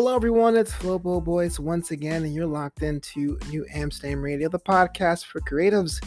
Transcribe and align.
Hello, 0.00 0.14
everyone. 0.14 0.56
It's 0.56 0.72
Flobo 0.72 1.22
Boys 1.24 1.58
once 1.58 1.90
again, 1.90 2.22
and 2.22 2.32
you're 2.32 2.46
locked 2.46 2.84
into 2.84 3.36
New 3.50 3.66
Amsterdam 3.74 4.22
Radio, 4.22 4.48
the 4.48 4.56
podcast 4.56 5.24
for 5.24 5.40
creatives 5.40 6.00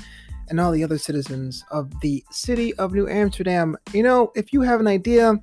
and 0.47 0.62
all 0.62 0.71
the 0.71 0.81
other 0.81 0.97
citizens 0.97 1.65
of 1.71 1.92
the 1.99 2.24
city 2.31 2.74
of 2.76 2.94
New 2.94 3.10
Amsterdam. 3.10 3.76
You 3.92 4.04
know, 4.04 4.31
if 4.33 4.54
you 4.54 4.62
have 4.62 4.79
an 4.79 4.88
idea, 4.88 5.33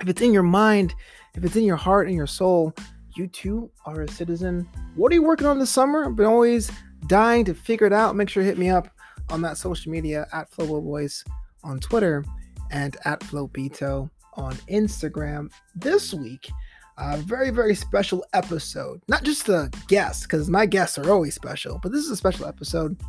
if 0.00 0.08
it's 0.08 0.22
in 0.22 0.32
your 0.32 0.42
mind, 0.42 0.94
if 1.34 1.44
it's 1.44 1.54
in 1.54 1.64
your 1.64 1.76
heart 1.76 2.06
and 2.06 2.16
your 2.16 2.26
soul, 2.26 2.74
you 3.14 3.26
too 3.26 3.70
are 3.84 4.00
a 4.00 4.08
citizen. 4.08 4.66
What 4.94 5.12
are 5.12 5.16
you 5.16 5.22
working 5.22 5.46
on 5.46 5.58
this 5.58 5.68
summer? 5.68 6.06
I've 6.06 6.16
been 6.16 6.24
always 6.24 6.72
dying 7.08 7.44
to 7.44 7.52
figure 7.52 7.86
it 7.86 7.92
out. 7.92 8.16
Make 8.16 8.30
sure 8.30 8.42
to 8.42 8.48
hit 8.48 8.56
me 8.56 8.70
up 8.70 8.88
on 9.28 9.42
that 9.42 9.58
social 9.58 9.92
media 9.92 10.26
at 10.32 10.50
Flobo 10.50 10.82
Boys 10.82 11.22
on 11.62 11.78
Twitter 11.78 12.24
and 12.70 12.96
at 13.04 13.20
Flobito 13.20 14.08
on 14.32 14.54
Instagram. 14.70 15.50
This 15.74 16.14
week, 16.14 16.50
a 17.00 17.16
very, 17.16 17.50
very 17.50 17.74
special 17.74 18.24
episode. 18.34 19.00
Not 19.08 19.24
just 19.24 19.46
the 19.46 19.72
guests, 19.88 20.24
because 20.24 20.50
my 20.50 20.66
guests 20.66 20.98
are 20.98 21.10
always 21.10 21.34
special, 21.34 21.80
but 21.82 21.92
this 21.92 22.04
is 22.04 22.10
a 22.10 22.16
special 22.16 22.46
episode. 22.46 23.00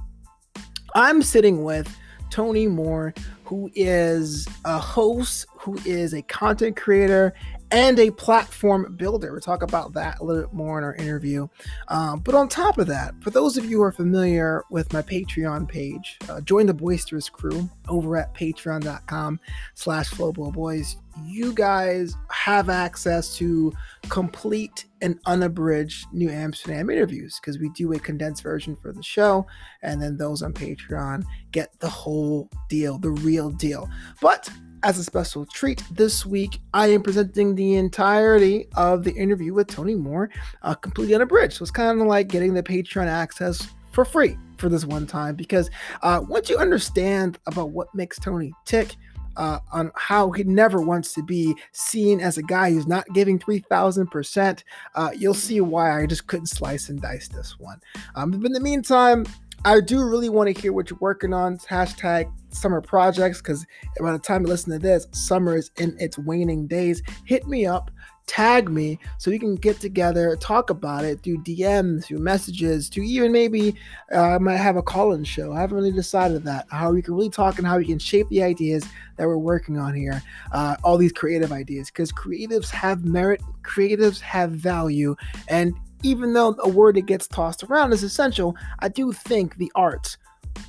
I'm 0.96 1.22
sitting 1.22 1.64
with 1.64 1.94
Tony 2.30 2.68
Moore, 2.68 3.14
who 3.44 3.70
is 3.76 4.48
a 4.64 4.80
host, 4.80 5.46
who 5.58 5.78
is 5.86 6.14
a 6.14 6.22
content 6.24 6.78
creator, 6.78 7.34
and 7.72 8.00
a 8.00 8.12
platform 8.12 8.96
builder. 8.98 9.32
We'll 9.32 9.42
talk 9.42 9.62
about 9.62 9.94
that 9.94 10.20
a 10.20 10.24
little 10.24 10.44
bit 10.44 10.54
more 10.54 10.78
in 10.78 10.84
our 10.84 10.96
interview. 10.96 11.48
Um, 11.90 12.20
but 12.20 12.36
on 12.36 12.48
top 12.48 12.78
of 12.78 12.88
that, 12.88 13.14
for 13.22 13.30
those 13.30 13.58
of 13.58 13.66
you 13.66 13.78
who 13.78 13.84
are 13.84 13.92
familiar 13.92 14.64
with 14.70 14.92
my 14.94 15.02
Patreon 15.02 15.68
page, 15.68 16.18
uh, 16.30 16.42
join 16.42 16.66
the 16.66 16.74
boisterous 16.74 17.30
crew 17.30 17.70
over 17.92 18.18
at 18.18 18.34
patreon.com 18.34 19.40
slash 19.76 20.12
boys. 20.14 20.98
You 21.26 21.54
guys 21.54 22.16
have 22.30 22.70
access 22.70 23.36
to 23.36 23.74
complete 24.08 24.86
and 25.02 25.20
unabridged 25.26 26.08
New 26.14 26.30
Amsterdam 26.30 26.90
interviews 26.90 27.38
because 27.40 27.60
we 27.60 27.70
do 27.70 27.92
a 27.92 28.00
condensed 28.00 28.44
version 28.44 28.78
for 28.78 28.94
the 28.94 29.04
show. 29.04 29.46
And 29.84 30.02
then 30.02 30.16
those 30.16 30.42
on 30.42 30.54
Patreon 30.54 31.26
get 31.52 31.78
the 31.80 31.90
whole 31.90 32.50
deal, 32.70 32.98
the 32.98 33.12
real 33.12 33.50
deal. 33.50 33.90
But 34.22 34.50
as 34.84 34.98
a 34.98 35.04
special 35.04 35.46
treat 35.46 35.84
this 35.92 36.26
week, 36.26 36.60
I 36.74 36.88
am 36.88 37.04
presenting 37.04 37.56
the 37.56 37.76
entirety 37.76 38.68
of 38.76 39.04
the 39.04 39.14
interview 39.14 39.54
with 39.54 39.68
Tony 39.68 39.96
Moore, 39.96 40.30
uh, 40.64 40.76
completely 40.76 41.14
unabridged. 41.14 41.58
So 41.58 41.64
it's 41.64 41.72
kind 41.72 42.00
of 42.00 42.08
like 42.08 42.30
getting 42.30 42.54
the 42.54 42.64
Patreon 42.64 43.08
access 43.08 43.68
for 43.92 44.06
free 44.06 44.38
for 44.62 44.70
this 44.70 44.86
one 44.86 45.06
time 45.06 45.36
because 45.36 45.70
uh, 46.04 46.22
once 46.28 46.50
you 46.50 46.58
understand 46.58 47.40
about 47.48 47.72
what 47.72 47.94
makes 47.94 48.18
Tony 48.18 48.54
tick, 48.66 48.96
uh, 49.38 49.60
on 49.72 49.92
how 49.96 50.30
he 50.32 50.44
never 50.44 50.82
wants 50.82 51.14
to 51.14 51.24
be 51.24 51.56
seen 51.72 52.20
as 52.20 52.38
a 52.38 52.44
guy 52.44 52.70
who's 52.70 52.86
not 52.86 53.06
giving 53.14 53.40
3000%, 53.40 54.64
uh, 54.96 55.10
you'll 55.18 55.34
see 55.34 55.62
why 55.62 56.02
I 56.02 56.06
just 56.06 56.28
couldn't 56.28 56.48
slice 56.48 56.90
and 56.90 57.02
dice 57.02 57.30
this 57.30 57.58
one. 57.58 57.80
Um, 58.16 58.32
but 58.32 58.46
in 58.46 58.52
the 58.52 58.60
meantime, 58.60 59.26
I 59.64 59.80
do 59.80 60.04
really 60.04 60.30
want 60.30 60.54
to 60.54 60.60
hear 60.60 60.74
what 60.74 60.90
you're 60.90 61.00
working 61.00 61.34
on. 61.34 61.58
Hashtag 61.60 62.32
summer 62.50 62.82
projects 62.82 63.42
because 63.42 63.66
by 64.00 64.12
the 64.12 64.20
time 64.20 64.42
you 64.42 64.48
listen 64.48 64.74
to 64.74 64.80
this, 64.80 65.08
summer 65.12 65.56
is 65.56 65.70
in 65.78 65.96
its 66.00 66.18
waning 66.18 66.66
days. 66.66 67.04
Hit 67.26 67.48
me 67.48 67.68
up, 67.68 67.92
tag 68.32 68.70
me 68.70 68.98
so 69.18 69.30
we 69.30 69.38
can 69.38 69.56
get 69.56 69.82
together, 69.82 70.38
talk 70.38 70.70
about 70.70 71.04
it 71.04 71.22
through 71.22 71.38
DMs, 71.40 72.06
through 72.06 72.20
messages, 72.20 72.90
to 72.90 73.02
even 73.02 73.30
maybe 73.30 73.76
uh, 74.14 74.22
I 74.22 74.38
might 74.38 74.56
have 74.56 74.78
a 74.78 74.82
call 74.82 75.12
in 75.12 75.26
show. 75.26 75.52
I 75.52 75.60
haven't 75.60 75.76
really 75.76 75.92
decided 75.92 76.46
that. 76.46 76.66
How 76.70 76.94
we 76.94 77.02
can 77.02 77.14
really 77.14 77.30
talk 77.30 77.58
and 77.58 77.68
how 77.68 77.78
we 77.78 77.86
can 77.86 78.00
shape 78.00 78.30
the 78.30 78.42
ideas 78.42 78.86
that 79.18 79.28
we're 79.28 79.38
working 79.38 79.78
on 79.78 79.94
here. 79.94 80.24
Uh, 80.54 80.78
all 80.82 80.98
these 80.98 81.12
creative 81.12 81.52
ideas 81.52 81.88
because 81.88 82.14
creatives 82.14 82.70
have 82.70 83.04
merit, 83.04 83.42
creatives 83.64 84.22
have 84.22 84.52
value, 84.52 85.14
and 85.50 85.74
even 86.02 86.32
though 86.32 86.56
a 86.60 86.70
word 86.70 86.96
that 86.96 87.08
gets 87.08 87.28
tossed 87.28 87.64
around 87.64 87.92
is 87.92 88.02
essential, 88.02 88.56
I 88.80 88.88
do 88.88 89.12
think 89.12 89.58
the 89.58 89.72
arts 89.76 90.18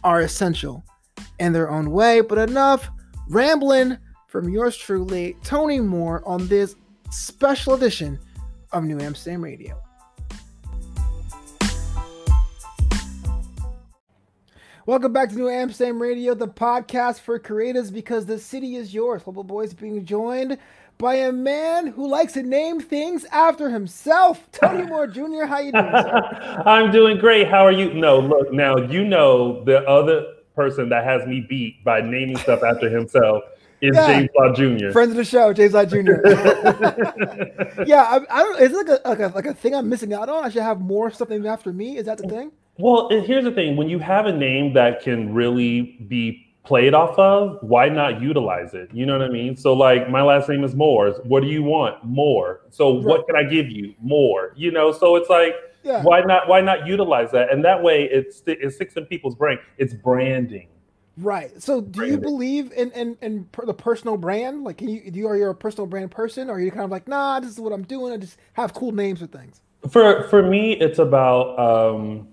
are 0.02 0.20
essential 0.20 0.84
in 1.38 1.52
their 1.52 1.70
own 1.70 1.92
way. 1.92 2.22
But 2.22 2.38
enough 2.38 2.90
rambling 3.28 3.98
from 4.26 4.48
yours 4.48 4.76
truly, 4.76 5.36
Tony 5.44 5.78
Moore, 5.78 6.22
on 6.26 6.48
this 6.48 6.74
special 7.12 7.74
edition 7.74 8.18
of 8.72 8.84
New 8.84 8.98
Amsterdam 8.98 9.44
Radio. 9.44 9.76
Welcome 14.86 15.12
back 15.12 15.28
to 15.28 15.36
New 15.36 15.48
Amsterdam 15.48 16.00
Radio, 16.00 16.34
the 16.34 16.48
podcast 16.48 17.20
for 17.20 17.38
creatives 17.38 17.92
because 17.92 18.26
the 18.26 18.38
city 18.38 18.76
is 18.76 18.92
yours. 18.92 19.22
Flobo 19.22 19.46
Boys 19.46 19.74
being 19.74 20.04
joined 20.04 20.58
by 20.98 21.16
a 21.16 21.32
man 21.32 21.86
who 21.86 22.08
likes 22.08 22.32
to 22.32 22.42
name 22.42 22.80
things 22.80 23.24
after 23.26 23.68
himself. 23.68 24.50
Tony 24.50 24.86
Moore 24.86 25.06
Jr., 25.06 25.44
how 25.44 25.60
you 25.60 25.70
doing, 25.70 25.84
sir? 25.92 26.62
I'm 26.66 26.90
doing 26.90 27.18
great. 27.18 27.46
How 27.46 27.64
are 27.64 27.72
you? 27.72 27.92
No, 27.92 28.18
look, 28.18 28.52
now 28.52 28.76
you 28.76 29.04
know 29.04 29.62
the 29.64 29.86
other 29.88 30.24
person 30.56 30.88
that 30.88 31.04
has 31.04 31.26
me 31.26 31.46
beat 31.48 31.84
by 31.84 32.00
naming 32.00 32.38
stuff 32.38 32.62
after 32.62 32.88
himself 32.88 33.44
is 33.82 33.96
yeah. 33.96 34.06
James 34.06 34.30
Law 34.38 34.52
Jr. 34.52 34.92
Friends 34.92 35.10
of 35.10 35.16
the 35.16 35.24
show, 35.24 35.52
James 35.52 35.74
Law 35.74 35.84
Jr. 35.92 36.22
yeah, 37.84 38.02
I, 38.02 38.20
I, 38.30 38.42
don't. 38.42 38.62
It's 38.62 38.74
like 38.74 38.88
a, 38.88 39.08
like 39.08 39.18
a 39.18 39.32
like 39.34 39.46
a 39.46 39.54
thing 39.54 39.74
I'm 39.74 39.88
missing 39.88 40.14
out 40.14 40.28
on? 40.28 40.44
I 40.44 40.48
should 40.48 40.62
have 40.62 40.80
more 40.80 41.10
stuff 41.10 41.28
named 41.28 41.46
after 41.46 41.72
me. 41.72 41.98
Is 41.98 42.06
that 42.06 42.18
the 42.18 42.28
thing? 42.28 42.52
Well, 42.78 43.08
here's 43.10 43.44
the 43.44 43.50
thing: 43.50 43.76
when 43.76 43.88
you 43.88 43.98
have 43.98 44.26
a 44.26 44.32
name 44.32 44.72
that 44.74 45.02
can 45.02 45.34
really 45.34 45.98
be 46.08 46.48
played 46.64 46.94
off 46.94 47.18
of, 47.18 47.58
why 47.60 47.88
not 47.88 48.22
utilize 48.22 48.72
it? 48.72 48.88
You 48.92 49.04
know 49.04 49.18
what 49.18 49.26
I 49.26 49.30
mean? 49.30 49.56
So 49.56 49.72
like 49.72 50.08
my 50.08 50.22
last 50.22 50.48
name 50.48 50.62
is 50.64 50.74
Moore. 50.74 51.10
What 51.24 51.42
do 51.42 51.48
you 51.48 51.62
want? 51.62 52.04
More. 52.04 52.60
So 52.70 52.96
right. 52.96 53.04
what 53.04 53.26
can 53.26 53.36
I 53.36 53.42
give 53.42 53.68
you? 53.68 53.94
More. 54.00 54.52
You 54.56 54.70
know, 54.70 54.92
so 54.92 55.16
it's 55.16 55.28
like 55.28 55.54
yeah. 55.82 56.02
why 56.02 56.20
not 56.20 56.48
why 56.48 56.60
not 56.60 56.86
utilize 56.86 57.32
that? 57.32 57.52
And 57.52 57.64
that 57.64 57.82
way 57.82 58.04
it's 58.04 58.42
it 58.46 58.72
sticks 58.72 58.94
in 58.94 59.06
people's 59.06 59.34
brain. 59.34 59.58
It's 59.78 59.94
branding. 59.94 60.68
Right. 61.18 61.62
So 61.62 61.80
do 61.80 61.90
branding. 61.90 62.18
you 62.18 62.20
believe 62.20 62.72
in, 62.72 62.90
in 62.92 63.16
in 63.20 63.48
the 63.64 63.74
personal 63.74 64.16
brand? 64.16 64.64
Like 64.64 64.78
can 64.78 64.88
you 64.88 65.10
do 65.10 65.18
you 65.18 65.28
are 65.28 65.36
you 65.36 65.48
a 65.48 65.54
personal 65.54 65.86
brand 65.86 66.10
person 66.10 66.48
or 66.48 66.54
are 66.54 66.60
you 66.60 66.70
kind 66.70 66.84
of 66.84 66.90
like, 66.90 67.06
nah, 67.06 67.40
this 67.40 67.50
is 67.50 67.60
what 67.60 67.72
I'm 67.72 67.82
doing. 67.82 68.12
I 68.12 68.16
just 68.16 68.38
have 68.54 68.72
cool 68.74 68.92
names 68.92 69.20
for 69.20 69.26
things. 69.26 69.60
For 69.90 70.28
for 70.28 70.42
me, 70.42 70.72
it's 70.72 70.98
about 70.98 71.58
um 71.58 72.28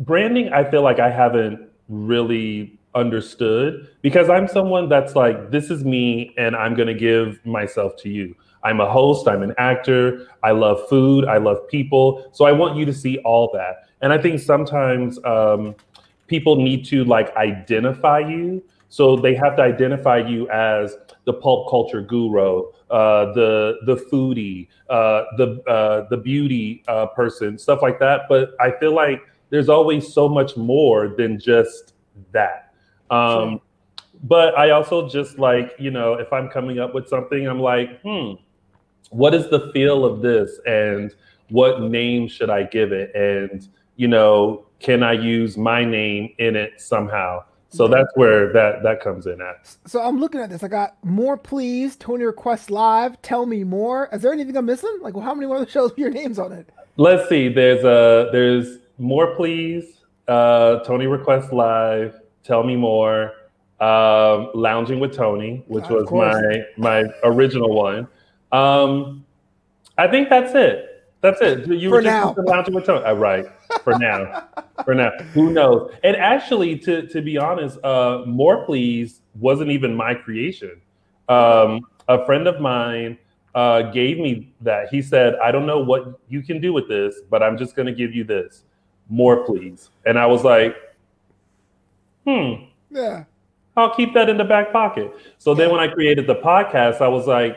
branding, 0.00 0.52
I 0.52 0.68
feel 0.70 0.82
like 0.82 0.98
I 0.98 1.10
haven't 1.10 1.60
really 1.88 2.78
understood 2.94 3.88
because 4.02 4.28
I'm 4.30 4.48
someone 4.48 4.88
that's 4.88 5.16
like, 5.16 5.50
this 5.50 5.70
is 5.70 5.84
me 5.84 6.34
and 6.38 6.54
I'm 6.54 6.74
going 6.74 6.88
to 6.88 6.94
give 6.94 7.44
myself 7.44 7.96
to 7.98 8.08
you. 8.08 8.34
I'm 8.62 8.80
a 8.80 8.90
host, 8.90 9.28
I'm 9.28 9.42
an 9.42 9.52
actor, 9.58 10.26
I 10.42 10.52
love 10.52 10.88
food, 10.88 11.26
I 11.26 11.36
love 11.36 11.68
people. 11.68 12.30
So 12.32 12.46
I 12.46 12.52
want 12.52 12.76
you 12.76 12.86
to 12.86 12.94
see 12.94 13.18
all 13.18 13.50
that. 13.52 13.88
And 14.00 14.12
I 14.12 14.18
think 14.18 14.40
sometimes 14.40 15.22
um, 15.24 15.74
people 16.26 16.56
need 16.56 16.84
to 16.86 17.04
like 17.04 17.34
identify 17.36 18.18
you. 18.20 18.62
So 18.88 19.16
they 19.16 19.34
have 19.34 19.56
to 19.56 19.62
identify 19.62 20.18
you 20.18 20.48
as 20.50 20.96
the 21.24 21.32
pop 21.32 21.68
culture 21.68 22.00
guru, 22.00 22.70
uh, 22.90 23.32
the 23.32 23.78
the 23.86 23.96
foodie, 23.96 24.68
uh, 24.88 25.24
the 25.36 25.62
uh, 25.68 26.06
the 26.10 26.16
beauty 26.16 26.84
uh, 26.86 27.06
person, 27.06 27.58
stuff 27.58 27.82
like 27.82 27.98
that. 27.98 28.22
But 28.28 28.50
I 28.60 28.70
feel 28.78 28.94
like 28.94 29.20
there's 29.50 29.68
always 29.68 30.12
so 30.12 30.28
much 30.28 30.56
more 30.56 31.08
than 31.08 31.38
just 31.40 31.94
that. 32.32 32.72
Um. 33.10 33.60
But 34.22 34.56
I 34.56 34.70
also 34.70 35.06
just 35.06 35.38
like, 35.38 35.74
you 35.78 35.90
know, 35.90 36.14
if 36.14 36.32
I'm 36.32 36.48
coming 36.48 36.78
up 36.78 36.94
with 36.94 37.08
something, 37.08 37.46
I'm 37.46 37.60
like, 37.60 38.00
hmm, 38.00 38.34
what 39.10 39.34
is 39.34 39.50
the 39.50 39.70
feel 39.72 40.06
of 40.06 40.22
this? 40.22 40.60
And 40.64 41.14
what 41.50 41.82
name 41.82 42.28
should 42.28 42.48
I 42.48 42.62
give 42.62 42.92
it? 42.92 43.14
And, 43.14 43.68
you 43.96 44.08
know, 44.08 44.66
can 44.80 45.02
I 45.02 45.12
use 45.12 45.56
my 45.56 45.84
name 45.84 46.34
in 46.38 46.56
it 46.56 46.80
somehow? 46.80 47.44
So 47.74 47.88
that's 47.88 48.08
where 48.14 48.52
that 48.52 48.84
that 48.84 49.00
comes 49.00 49.26
in 49.26 49.40
at. 49.40 49.74
So 49.84 50.00
I'm 50.00 50.20
looking 50.20 50.40
at 50.40 50.48
this. 50.48 50.62
I 50.62 50.68
got 50.68 50.96
more, 51.04 51.36
please. 51.36 51.96
Tony 51.96 52.24
request 52.24 52.70
live. 52.70 53.20
Tell 53.20 53.46
me 53.46 53.64
more. 53.64 54.08
Is 54.12 54.22
there 54.22 54.32
anything 54.32 54.56
I'm 54.56 54.66
missing? 54.66 54.96
Like, 55.02 55.14
well, 55.14 55.24
how 55.24 55.34
many 55.34 55.48
more 55.48 55.66
shows 55.66 55.90
your 55.96 56.10
names 56.10 56.38
on 56.38 56.52
it? 56.52 56.68
Let's 56.96 57.28
see. 57.28 57.48
There's 57.48 57.82
a 57.82 58.30
there's 58.30 58.78
more, 58.98 59.34
please. 59.34 60.02
Uh, 60.28 60.78
Tony 60.84 61.08
request 61.08 61.52
live. 61.52 62.20
Tell 62.44 62.62
me 62.62 62.76
more. 62.76 63.32
Um, 63.80 64.50
Lounging 64.54 65.00
with 65.00 65.12
Tony, 65.12 65.64
which 65.66 65.88
was 65.88 66.08
my 66.12 66.62
my 66.76 67.04
original 67.24 67.74
one. 67.74 68.06
Um, 68.52 69.26
I 69.98 70.06
think 70.06 70.28
that's 70.28 70.54
it. 70.54 70.94
That's 71.22 71.40
it. 71.40 71.66
You 71.66 71.88
for 71.88 72.02
just 72.02 72.38
lounging 72.38 72.74
with 72.74 72.86
Tony. 72.86 73.04
Uh, 73.04 73.14
right. 73.14 73.46
For 73.84 73.98
now. 73.98 74.48
for 74.84 74.94
now. 74.94 75.10
Who 75.34 75.52
knows? 75.52 75.92
And 76.02 76.16
actually, 76.16 76.78
to 76.80 77.06
to 77.06 77.22
be 77.22 77.38
honest, 77.38 77.78
uh, 77.84 78.22
more 78.26 78.64
please 78.64 79.20
wasn't 79.38 79.70
even 79.70 79.94
my 79.94 80.14
creation. 80.14 80.80
Um, 81.28 81.86
a 82.08 82.24
friend 82.26 82.48
of 82.48 82.60
mine 82.60 83.18
uh, 83.54 83.82
gave 83.92 84.18
me 84.18 84.52
that. 84.62 84.88
He 84.88 85.02
said, 85.02 85.36
"I 85.36 85.52
don't 85.52 85.66
know 85.66 85.80
what 85.80 86.18
you 86.28 86.42
can 86.42 86.60
do 86.60 86.72
with 86.72 86.88
this, 86.88 87.20
but 87.30 87.42
I'm 87.42 87.56
just 87.56 87.76
going 87.76 87.86
to 87.86 87.94
give 87.94 88.14
you 88.14 88.24
this." 88.24 88.64
more 89.08 89.44
please. 89.44 89.90
And 90.06 90.18
I 90.18 90.26
was 90.26 90.44
like, 90.44 90.76
hmm. 92.26 92.64
Yeah. 92.90 93.24
I'll 93.76 93.94
keep 93.94 94.14
that 94.14 94.28
in 94.28 94.36
the 94.36 94.44
back 94.44 94.72
pocket. 94.72 95.12
So 95.38 95.54
then 95.54 95.70
when 95.70 95.80
I 95.80 95.88
created 95.88 96.26
the 96.26 96.36
podcast, 96.36 97.00
I 97.00 97.08
was 97.08 97.26
like, 97.26 97.56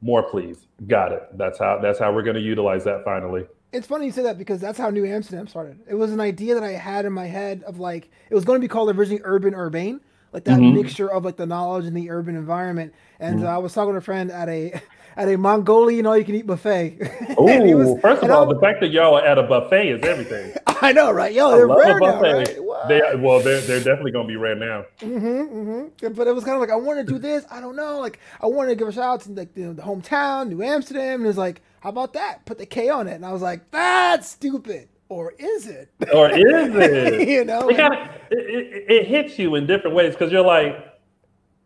More, 0.00 0.22
please. 0.22 0.66
Got 0.86 1.10
it. 1.10 1.36
That's 1.36 1.58
how. 1.58 1.80
That's 1.82 1.98
how 1.98 2.12
we're 2.12 2.22
going 2.22 2.36
to 2.36 2.40
utilize 2.40 2.84
that 2.84 3.04
finally. 3.04 3.46
It's 3.72 3.86
funny 3.86 4.06
you 4.06 4.12
say 4.12 4.22
that 4.22 4.38
because 4.38 4.60
that's 4.60 4.78
how 4.78 4.88
New 4.88 5.04
Amsterdam 5.04 5.46
started. 5.46 5.78
It 5.86 5.94
was 5.94 6.12
an 6.12 6.20
idea 6.20 6.54
that 6.54 6.62
I 6.62 6.72
had 6.72 7.04
in 7.04 7.12
my 7.12 7.26
head 7.26 7.62
of 7.64 7.78
like 7.78 8.10
it 8.30 8.34
was 8.34 8.44
going 8.44 8.58
to 8.58 8.64
be 8.64 8.68
called 8.68 8.94
originally 8.96 9.20
Urban 9.24 9.54
Urbane, 9.54 10.00
like 10.32 10.44
that 10.44 10.58
mm-hmm. 10.58 10.76
mixture 10.76 11.10
of 11.10 11.24
like 11.24 11.36
the 11.36 11.46
knowledge 11.46 11.84
and 11.84 11.96
the 11.96 12.10
urban 12.10 12.36
environment. 12.36 12.94
And 13.20 13.38
mm-hmm. 13.38 13.46
uh, 13.46 13.50
I 13.50 13.58
was 13.58 13.72
talking 13.74 13.92
to 13.92 13.98
a 13.98 14.02
friend 14.02 14.30
at 14.30 14.48
a 14.48 14.80
at 15.16 15.28
a 15.28 15.36
Mongolian 15.36 16.06
all 16.06 16.16
you 16.16 16.24
can 16.24 16.34
eat 16.34 16.46
buffet. 16.46 16.98
Oh, 17.40 17.98
first 17.98 18.22
of 18.24 18.30
all, 18.30 18.46
the 18.46 18.58
fact 18.58 18.80
that 18.80 18.88
y'all 18.88 19.14
are 19.14 19.24
at 19.24 19.38
a 19.38 19.44
buffet 19.44 19.88
is 19.90 20.02
everything. 20.02 20.52
I 20.66 20.92
know, 20.92 21.10
right? 21.10 21.32
Yo, 21.32 21.50
they're 21.50 21.68
rare 21.68 21.98
now, 22.00 22.20
right? 22.20 22.46
They, 22.88 23.16
well, 23.16 23.40
they're 23.40 23.60
they're 23.60 23.78
definitely 23.78 24.10
gonna 24.10 24.26
be 24.26 24.36
rare 24.36 24.54
now. 24.54 24.84
Mm-hmm, 25.00 25.26
mm-hmm. 25.26 26.12
But 26.14 26.26
it 26.26 26.34
was 26.34 26.44
kind 26.44 26.54
of 26.54 26.60
like 26.60 26.70
I 26.70 26.76
want 26.76 26.98
to 26.98 27.12
do 27.12 27.18
this. 27.18 27.44
I 27.50 27.60
don't 27.60 27.76
know. 27.76 28.00
Like 28.00 28.18
I 28.40 28.46
wanted 28.46 28.70
to 28.70 28.76
give 28.76 28.88
a 28.88 28.92
shout 28.92 29.04
out 29.04 29.20
to 29.22 29.32
like 29.32 29.54
the, 29.54 29.72
the 29.72 29.82
hometown, 29.82 30.48
New 30.48 30.62
Amsterdam, 30.62 31.20
and 31.20 31.28
it's 31.28 31.38
like, 31.38 31.62
how 31.80 31.90
about 31.90 32.12
that? 32.14 32.44
Put 32.46 32.58
the 32.58 32.66
K 32.66 32.88
on 32.88 33.08
it, 33.08 33.14
and 33.14 33.24
I 33.24 33.32
was 33.32 33.42
like, 33.42 33.70
that's 33.70 34.30
stupid 34.30 34.88
or 35.08 35.32
is 35.38 35.66
it? 35.66 35.90
Or 36.12 36.30
is 36.30 36.74
it? 36.74 37.28
you 37.28 37.44
know, 37.44 37.68
it, 37.68 37.76
kinda, 37.76 38.10
it, 38.30 38.38
it, 38.38 38.84
it, 38.90 39.06
hits 39.06 39.38
you 39.38 39.54
in 39.54 39.66
different 39.66 39.96
ways 39.96 40.14
because 40.14 40.30
you're 40.30 40.44
like, 40.44 40.98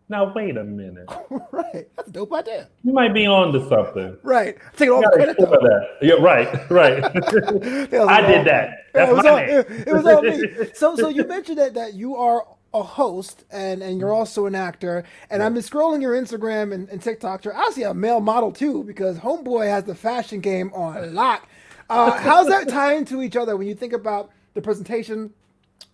now 0.09 0.33
wait 0.33 0.57
a 0.57 0.65
minute. 0.65 1.09
right. 1.53 1.89
That's 1.97 2.09
a 2.09 2.13
dope 2.13 2.33
idea. 2.35 2.69
You 2.85 2.93
might 2.93 3.15
be 3.15 3.27
on 3.27 3.53
to 3.53 3.69
something. 3.69 4.17
Right. 4.23 4.57
Take 4.77 4.91
all 4.91 5.03
credit 5.03 5.37
though. 5.39 5.47
That. 5.47 5.99
Yeah, 6.03 6.15
right, 6.15 6.71
right. 6.71 7.05
I 7.05 8.21
did 8.21 8.47
that. 8.47 8.71
That's 8.93 9.11
it 9.11 9.15
was 9.15 9.25
my 9.25 9.31
all, 9.31 9.39
it, 9.39 9.67
it 9.71 9.93
was 9.93 10.07
all 10.07 10.23
me. 10.23 10.71
So 10.75 10.97
so 10.97 11.09
you 11.09 11.27
mentioned 11.27 11.59
that 11.59 11.75
that 11.75 11.95
you 11.95 12.15
are 12.17 12.47
a 12.75 12.83
host 12.83 13.45
and 13.51 13.83
and 13.83 14.01
you're 14.01 14.13
also 14.13 14.47
an 14.47 14.55
actor. 14.55 15.05
And 15.31 15.43
I've 15.43 15.55
been 15.55 15.63
scrolling 15.63 16.01
your 16.01 16.15
Instagram 16.15 16.73
and, 16.73 16.89
and 16.89 17.03
TikTok. 17.03 17.45
You're 17.45 17.55
actually 17.55 17.85
a 17.85 17.95
male 17.95 18.21
model 18.21 18.53
too, 18.53 18.85
because 18.85 19.19
Homeboy 19.19 19.69
has 19.69 19.85
the 19.85 19.95
fashion 19.95 20.41
game 20.41 20.73
on 20.75 21.15
lock. 21.15 21.49
Uh, 21.91 22.13
how's 22.13 22.49
that 22.49 22.69
tie 22.69 22.95
into 22.95 23.23
each 23.23 23.37
other 23.37 23.57
when 23.57 23.67
you 23.67 23.75
think 23.75 23.93
about 23.93 24.31
the 24.55 24.63
presentation 24.63 25.33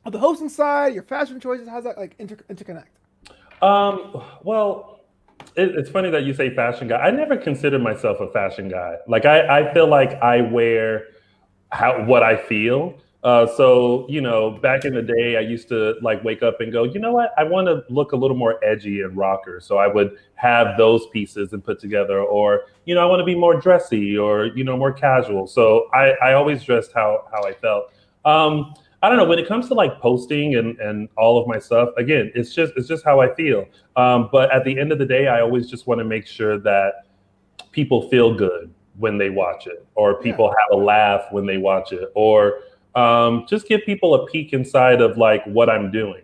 of 0.05 0.13
the 0.13 0.19
hosting 0.19 0.49
side, 0.49 0.95
your 0.95 1.03
fashion 1.03 1.41
choices? 1.41 1.69
How's 1.69 1.85
that 1.85 1.99
like 1.99 2.15
inter- 2.19 2.37
interconnect? 2.49 2.87
Um, 3.61 4.23
well, 4.45 5.01
it, 5.57 5.75
it's 5.77 5.91
funny 5.91 6.11
that 6.11 6.23
you 6.23 6.35
say 6.35 6.55
fashion 6.55 6.87
guy. 6.89 6.99
I 6.99 7.11
never 7.11 7.37
considered 7.37 7.83
myself 7.83 8.21
a 8.21 8.31
fashion 8.31 8.69
guy. 8.69 8.97
Like 9.09 9.25
I, 9.25 9.61
I 9.61 9.75
feel 9.75 9.89
like 9.89 10.13
I 10.23 10.43
wear 10.43 11.07
how 11.71 12.05
what 12.05 12.23
I 12.23 12.37
feel. 12.37 12.99
Uh, 13.25 13.47
so 13.56 14.06
you 14.09 14.20
know, 14.20 14.53
back 14.53 14.85
in 14.85 14.94
the 14.94 15.03
day, 15.03 15.37
I 15.37 15.41
used 15.41 15.69
to 15.69 15.97
like 16.03 16.23
wake 16.23 16.43
up 16.43 16.61
and 16.61 16.73
go, 16.73 16.85
you 16.85 17.00
know 17.00 17.12
what? 17.12 17.32
I 17.37 17.43
want 17.43 17.67
to 17.67 17.82
look 17.93 18.12
a 18.12 18.17
little 18.17 18.37
more 18.37 18.62
edgy 18.65 19.00
and 19.00 19.17
rocker. 19.17 19.61
So 19.61 19.79
I 19.79 19.88
would 19.88 20.19
have 20.35 20.76
those 20.79 21.06
pieces 21.09 21.53
and 21.53 21.62
put 21.65 21.81
together, 21.81 22.20
or 22.20 22.67
you 22.85 22.94
know, 22.94 23.00
I 23.00 23.06
want 23.06 23.20
to 23.20 23.25
be 23.25 23.35
more 23.35 23.61
dressy 23.61 24.17
or 24.17 24.47
you 24.47 24.62
know, 24.62 24.76
more 24.76 24.93
casual. 24.93 25.49
So 25.49 25.88
I, 25.93 26.11
I 26.23 26.32
always 26.35 26.62
dressed 26.62 26.93
how 26.94 27.25
how 27.32 27.43
I 27.43 27.55
felt. 27.55 27.93
Um, 28.25 28.75
I 29.03 29.09
don't 29.09 29.19
know 29.19 29.26
when 29.26 29.38
it 29.38 29.47
comes 29.49 29.69
to 29.69 29.75
like 29.75 30.00
posting 30.00 30.55
and 30.55 30.79
and 30.79 31.09
all 31.17 31.41
of 31.41 31.49
my 31.49 31.59
stuff. 31.59 31.91
Again, 31.97 32.31
it's 32.37 32.55
just 32.55 32.73
it's 32.76 32.87
just 32.87 33.05
how 33.05 33.21
I 33.21 33.35
feel. 33.35 33.67
Um, 33.97 34.29
but 34.31 34.53
at 34.53 34.64
the 34.64 34.79
end 34.79 34.93
of 34.93 34.99
the 34.99 35.06
day, 35.06 35.26
I 35.26 35.41
always 35.41 35.69
just 35.69 35.88
want 35.88 35.99
to 35.99 36.05
make 36.05 36.26
sure 36.26 36.59
that 36.59 37.06
people 37.73 38.09
feel 38.09 38.32
good 38.35 38.73
when 38.97 39.19
they 39.19 39.31
watch 39.31 39.67
it, 39.67 39.85
or 39.94 40.21
people 40.21 40.47
yeah. 40.47 40.55
have 40.62 40.81
a 40.81 40.85
laugh 40.85 41.26
when 41.32 41.47
they 41.47 41.59
watch 41.59 41.93
it, 41.93 42.11
or 42.14 42.61
um, 42.94 43.46
just 43.49 43.69
give 43.69 43.82
people 43.85 44.14
a 44.14 44.26
peek 44.26 44.52
inside 44.52 45.00
of 45.00 45.17
like 45.17 45.44
what 45.44 45.69
I'm 45.70 45.90
doing. 45.90 46.23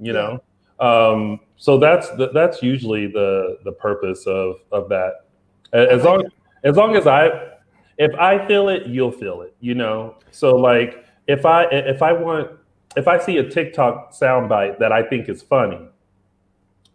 You 0.00 0.12
know, 0.12 0.42
um, 0.80 1.40
so 1.56 1.78
that's 1.78 2.10
the, 2.10 2.30
that's 2.32 2.62
usually 2.62 3.06
the 3.06 3.58
the 3.64 3.72
purpose 3.72 4.26
of 4.26 4.56
of 4.72 4.88
that. 4.90 5.24
As 5.72 6.04
long 6.04 6.24
as 6.64 6.76
long 6.76 6.96
as 6.96 7.06
I 7.06 7.52
if 7.98 8.14
I 8.16 8.46
feel 8.46 8.68
it, 8.68 8.86
you'll 8.86 9.12
feel 9.12 9.42
it. 9.42 9.54
You 9.60 9.74
know, 9.74 10.16
so 10.30 10.56
like 10.56 11.04
if 11.26 11.46
I 11.46 11.64
if 11.64 12.02
I 12.02 12.12
want 12.12 12.50
if 12.96 13.08
I 13.08 13.18
see 13.18 13.38
a 13.38 13.48
TikTok 13.48 14.12
soundbite 14.12 14.78
that 14.78 14.92
I 14.92 15.02
think 15.02 15.28
is 15.28 15.42
funny, 15.42 15.80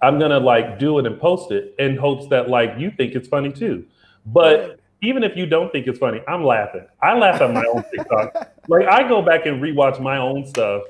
I'm 0.02 0.20
gonna 0.20 0.40
like 0.40 0.80
do 0.80 1.00
it 1.00 1.06
and 1.06 1.20
post 1.20 1.52
it 1.52 1.76
in 1.80 1.96
hopes 1.96 2.28
that 2.28 2.50
like 2.50 2.74
you 2.78 2.92
think 2.92 3.16
it's 3.16 3.28
funny 3.28 3.52
too. 3.52 3.86
But 4.26 4.81
even 5.02 5.24
if 5.24 5.36
you 5.36 5.46
don't 5.46 5.72
think 5.72 5.88
it's 5.88 6.00
funny, 6.00 6.22
I'm 6.28 6.44
laughing. 6.44 6.86
I 7.02 7.18
laugh 7.18 7.42
at 7.42 7.52
my 7.52 7.66
own 7.74 7.84
TikTok. 7.92 8.54
like 8.68 8.88
I 8.88 9.08
go 9.08 9.22
back 9.22 9.46
and 9.46 9.62
rewatch 9.62 10.00
my 10.00 10.18
own 10.18 10.46
stuff 10.46 10.84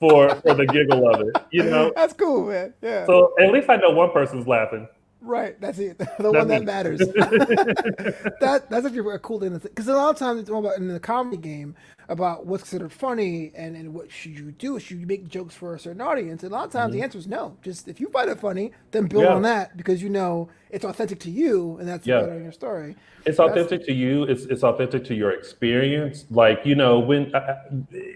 for 0.00 0.34
for 0.36 0.54
the 0.54 0.66
giggle 0.66 1.08
of 1.08 1.20
it. 1.20 1.36
You 1.52 1.64
know, 1.64 1.92
that's 1.94 2.12
cool, 2.12 2.46
man. 2.46 2.74
Yeah. 2.82 3.06
So 3.06 3.34
at 3.40 3.52
least 3.52 3.70
I 3.70 3.76
know 3.76 3.90
one 3.90 4.10
person's 4.10 4.46
laughing. 4.46 4.88
Right, 5.22 5.60
that's 5.60 5.78
it. 5.78 5.98
The 6.18 6.32
one 6.32 6.48
that 6.48 6.64
matters. 6.64 6.98
that 8.40 8.66
that's 8.68 8.86
actually 8.86 9.14
a 9.14 9.18
cool 9.18 9.40
thing 9.40 9.56
because 9.56 9.88
a 9.88 9.94
lot 9.94 10.10
of 10.10 10.18
times 10.18 10.40
it's 10.40 10.50
all 10.50 10.58
about 10.58 10.76
in 10.76 10.88
the 10.88 11.00
comedy 11.00 11.36
game 11.36 11.74
about 12.08 12.46
what's 12.46 12.64
considered 12.64 12.92
funny 12.92 13.52
and, 13.54 13.76
and 13.76 13.94
what 13.94 14.10
should 14.10 14.38
you 14.38 14.50
do? 14.52 14.78
Should 14.78 14.98
you 14.98 15.06
make 15.06 15.28
jokes 15.28 15.54
for 15.54 15.74
a 15.74 15.78
certain 15.78 16.00
audience? 16.00 16.42
And 16.42 16.52
a 16.52 16.54
lot 16.54 16.66
of 16.66 16.72
times 16.72 16.90
mm-hmm. 16.90 16.98
the 16.98 17.04
answer 17.04 17.18
is 17.18 17.26
no. 17.26 17.56
Just 17.62 17.88
if 17.88 18.00
you 18.00 18.08
find 18.08 18.30
it 18.30 18.40
funny, 18.40 18.72
then 18.90 19.06
build 19.06 19.24
yeah. 19.24 19.34
on 19.34 19.42
that 19.42 19.76
because 19.76 20.02
you 20.02 20.08
know 20.08 20.48
it's 20.70 20.84
authentic 20.84 21.20
to 21.20 21.30
you 21.30 21.76
and 21.78 21.88
that's 21.88 22.06
yeah. 22.06 22.24
your 22.26 22.52
story. 22.52 22.96
It's 23.24 23.38
authentic 23.38 23.80
that's, 23.80 23.86
to 23.86 23.92
you. 23.92 24.24
It's 24.24 24.44
it's 24.44 24.64
authentic 24.64 25.04
to 25.04 25.14
your 25.14 25.30
experience. 25.30 26.24
Like 26.30 26.60
you 26.64 26.74
know 26.74 26.98
when 26.98 27.34
uh, 27.34 27.56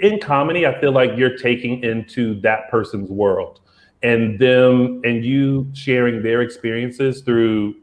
in 0.01 0.19
comedy, 0.21 0.67
I 0.67 0.79
feel 0.81 0.93
like 0.93 1.13
you're 1.17 1.37
taking 1.37 1.83
into 1.83 2.41
that 2.41 2.69
person's 2.71 3.11
world 3.11 3.61
and 4.07 4.39
them 4.39 5.01
and 5.05 5.25
you 5.25 5.69
sharing 5.75 6.23
their 6.23 6.41
experiences 6.41 7.23
through 7.23 7.75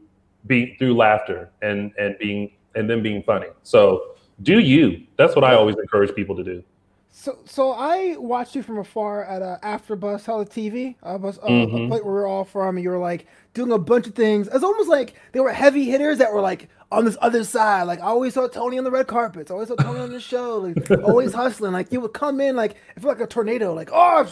being 0.46 0.74
through 0.78 0.96
laughter 0.96 1.50
and 1.60 1.92
and 1.98 2.16
being 2.18 2.50
and 2.74 2.88
them 2.88 3.02
being 3.02 3.22
funny. 3.22 3.48
So 3.62 4.14
do 4.42 4.58
you? 4.58 5.06
That's 5.16 5.36
what 5.36 5.44
I 5.44 5.54
always 5.54 5.76
encourage 5.76 6.14
people 6.14 6.34
to 6.36 6.42
do. 6.42 6.64
So, 7.16 7.38
so 7.44 7.72
I 7.72 8.16
watched 8.18 8.56
you 8.56 8.62
from 8.62 8.78
afar 8.78 9.24
at 9.24 9.40
a 9.40 9.60
AfterBuzz 9.62 10.24
Hella 10.24 10.46
TV, 10.46 10.96
uh, 11.04 11.16
bus, 11.16 11.38
uh, 11.42 11.46
mm-hmm. 11.46 11.76
a 11.76 11.88
place 11.88 12.02
where 12.02 12.12
we're 12.12 12.26
all 12.26 12.44
from, 12.44 12.76
and 12.76 12.82
you 12.82 12.90
were 12.90 12.98
like 12.98 13.28
doing 13.52 13.70
a 13.70 13.78
bunch 13.78 14.08
of 14.08 14.16
things. 14.16 14.48
It's 14.48 14.64
almost 14.64 14.88
like 14.88 15.14
they 15.30 15.38
were 15.38 15.52
heavy 15.52 15.84
hitters 15.84 16.18
that 16.18 16.32
were 16.32 16.40
like 16.40 16.68
on 16.90 17.04
this 17.04 17.16
other 17.20 17.44
side. 17.44 17.84
Like 17.84 18.00
I 18.00 18.06
always 18.06 18.34
saw 18.34 18.48
Tony 18.48 18.78
on 18.78 18.84
the 18.84 18.90
red 18.90 19.06
carpets. 19.06 19.50
I 19.50 19.54
always 19.54 19.68
saw 19.68 19.76
Tony 19.76 20.00
on 20.00 20.10
the 20.10 20.20
show, 20.20 20.58
like 20.58 20.90
always 21.04 21.32
hustling. 21.32 21.72
Like 21.72 21.92
you 21.92 22.00
would 22.00 22.14
come 22.14 22.40
in 22.40 22.56
like 22.56 22.72
it 22.96 23.00
felt 23.00 23.18
like 23.18 23.24
a 23.24 23.30
tornado. 23.30 23.74
Like 23.74 23.90
oh, 23.92 24.28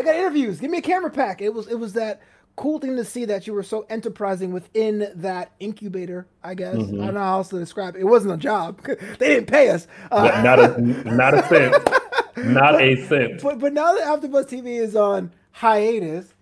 I 0.00 0.02
got 0.02 0.14
interviews. 0.14 0.60
Give 0.60 0.70
me 0.70 0.78
a 0.78 0.82
camera 0.82 1.10
pack. 1.10 1.42
It 1.42 1.52
was 1.52 1.68
it 1.68 1.74
was 1.74 1.92
that 1.92 2.22
cool 2.56 2.78
thing 2.78 2.96
to 2.96 3.04
see 3.04 3.26
that 3.26 3.46
you 3.46 3.52
were 3.52 3.62
so 3.62 3.86
enterprising 3.90 4.50
within 4.50 5.12
that 5.14 5.52
incubator. 5.60 6.26
I 6.42 6.54
guess 6.54 6.76
mm-hmm. 6.76 7.02
I 7.02 7.06
don't 7.06 7.14
know 7.14 7.20
how 7.20 7.38
else 7.38 7.50
to 7.50 7.58
describe 7.58 7.96
it. 7.96 8.00
It 8.00 8.04
wasn't 8.04 8.34
a 8.34 8.38
job. 8.38 8.82
they 9.18 9.28
didn't 9.28 9.46
pay 9.46 9.68
us. 9.68 9.86
Uh, 10.10 10.40
not 10.42 10.58
a 10.58 10.80
not 10.80 11.34
a 11.34 11.46
cent. 11.48 12.46
not 12.46 12.80
a 12.80 13.06
cent. 13.06 13.42
But 13.42 13.58
but 13.58 13.74
now 13.74 13.94
that 13.94 14.04
AfterBuzz 14.04 14.48
TV 14.48 14.80
is 14.80 14.96
on 14.96 15.32
hiatus, 15.52 16.32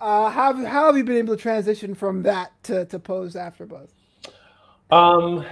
uh, 0.00 0.30
how 0.30 0.54
have, 0.54 0.64
how 0.64 0.86
have 0.86 0.96
you 0.96 1.02
been 1.02 1.16
able 1.16 1.36
to 1.36 1.42
transition 1.42 1.96
from 1.96 2.22
that 2.22 2.52
to 2.64 2.84
to 2.86 3.00
Pose 3.00 3.34
AfterBuzz? 3.34 3.88
Um 4.92 5.44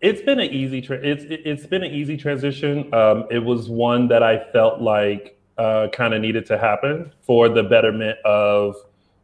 it's 0.00 0.22
been 0.22 0.40
an 0.40 0.50
easy 0.50 0.80
tra- 0.80 1.00
it's 1.02 1.24
it's 1.28 1.66
been 1.66 1.82
an 1.82 1.92
easy 1.92 2.16
transition. 2.16 2.92
Um, 2.92 3.26
it 3.30 3.38
was 3.38 3.68
one 3.68 4.08
that 4.08 4.22
I 4.22 4.44
felt 4.52 4.80
like 4.80 5.35
uh, 5.58 5.88
kind 5.92 6.14
of 6.14 6.20
needed 6.20 6.46
to 6.46 6.58
happen 6.58 7.12
for 7.22 7.48
the 7.48 7.62
betterment 7.62 8.18
of 8.24 8.76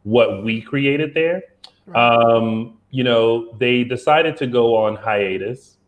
what 0.05 0.43
we 0.43 0.61
created 0.61 1.15
there. 1.15 1.43
Right. 1.87 2.15
Um, 2.15 2.79
you 2.91 3.05
know, 3.05 3.55
they 3.59 3.85
decided 3.85 4.37
to 4.39 4.47
go 4.47 4.77
on 4.77 4.97
hiatus. 4.97 5.79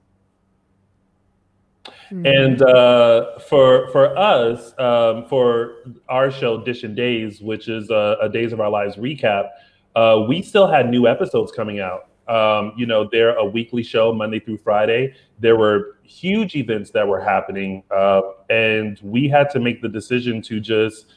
Mm-hmm. 2.11 2.27
And 2.27 2.63
uh, 2.63 3.39
for 3.41 3.89
for 3.91 4.17
us, 4.17 4.79
um, 4.79 5.27
for 5.27 5.77
our 6.09 6.31
show 6.31 6.63
Dish 6.63 6.83
and 6.85 6.95
Days, 6.95 7.41
which 7.41 7.69
is 7.69 7.91
a, 7.91 8.17
a 8.23 8.29
Days 8.29 8.53
of 8.53 8.61
Our 8.61 8.71
Lives 8.71 8.97
recap, 8.97 9.49
uh, 9.97 10.25
we 10.29 10.43
still 10.43 10.67
had 10.67 10.91
new 10.91 11.07
episodes 11.07 11.51
coming 11.53 11.81
out. 11.81 12.09
Um, 12.29 12.73
you 12.77 12.87
know, 12.87 13.09
they're 13.11 13.37
a 13.37 13.45
weekly 13.45 13.83
show 13.83 14.13
Monday 14.13 14.41
through 14.41 14.59
Friday. 14.59 15.15
There 15.39 15.57
were 15.57 15.99
huge 16.03 16.57
events 16.57 16.91
that 16.91 17.07
were 17.07 17.21
happening, 17.21 17.83
uh, 17.91 18.23
and 18.51 18.99
we 19.03 19.29
had 19.29 19.51
to 19.51 19.61
make 19.61 19.83
the 19.83 19.89
decision 19.89 20.41
to 20.43 20.61
just 20.61 21.13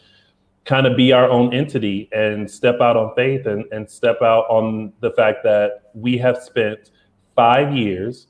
kind 0.65 0.85
of 0.85 0.97
be 0.97 1.13
our 1.13 1.29
own 1.29 1.53
entity 1.53 2.09
and 2.11 2.49
step 2.49 2.81
out 2.81 2.97
on 2.97 3.15
faith 3.15 3.45
and, 3.45 3.63
and 3.71 3.89
step 3.89 4.21
out 4.21 4.45
on 4.49 4.91
the 4.99 5.11
fact 5.11 5.39
that 5.43 5.91
we 5.93 6.17
have 6.17 6.37
spent 6.37 6.91
five 7.35 7.73
years 7.73 8.27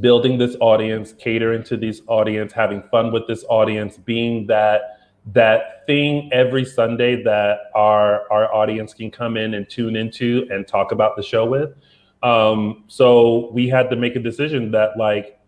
building 0.00 0.38
this 0.38 0.56
audience, 0.60 1.14
catering 1.14 1.64
to 1.64 1.76
this 1.76 2.02
audience, 2.06 2.52
having 2.52 2.82
fun 2.90 3.10
with 3.10 3.26
this 3.26 3.44
audience, 3.48 3.96
being 3.96 4.46
that 4.46 4.99
that 5.32 5.86
thing 5.86 6.30
every 6.32 6.64
Sunday 6.64 7.22
that 7.22 7.58
our 7.74 8.30
our 8.32 8.52
audience 8.54 8.94
can 8.94 9.10
come 9.10 9.36
in 9.36 9.54
and 9.54 9.68
tune 9.68 9.96
into 9.96 10.46
and 10.50 10.66
talk 10.66 10.92
about 10.92 11.16
the 11.16 11.22
show 11.22 11.44
with. 11.44 11.74
Um, 12.22 12.84
so 12.88 13.50
we 13.52 13.68
had 13.68 13.90
to 13.90 13.96
make 13.96 14.16
a 14.16 14.20
decision 14.20 14.70
that 14.72 14.96
like 14.96 15.38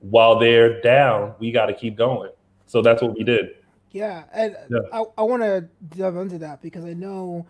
while 0.00 0.38
they're 0.38 0.80
down, 0.80 1.34
we 1.38 1.52
got 1.52 1.66
to 1.66 1.74
keep 1.74 1.96
going. 1.96 2.30
So 2.66 2.82
that's 2.82 3.02
what 3.02 3.16
we 3.16 3.24
did. 3.24 3.50
Yeah, 3.90 4.24
and 4.32 4.56
yeah. 4.70 4.78
I, 4.92 5.04
I 5.18 5.22
want 5.22 5.42
to 5.42 5.68
dive 5.96 6.16
into 6.16 6.38
that 6.38 6.62
because 6.62 6.84
I 6.84 6.92
know 6.92 7.46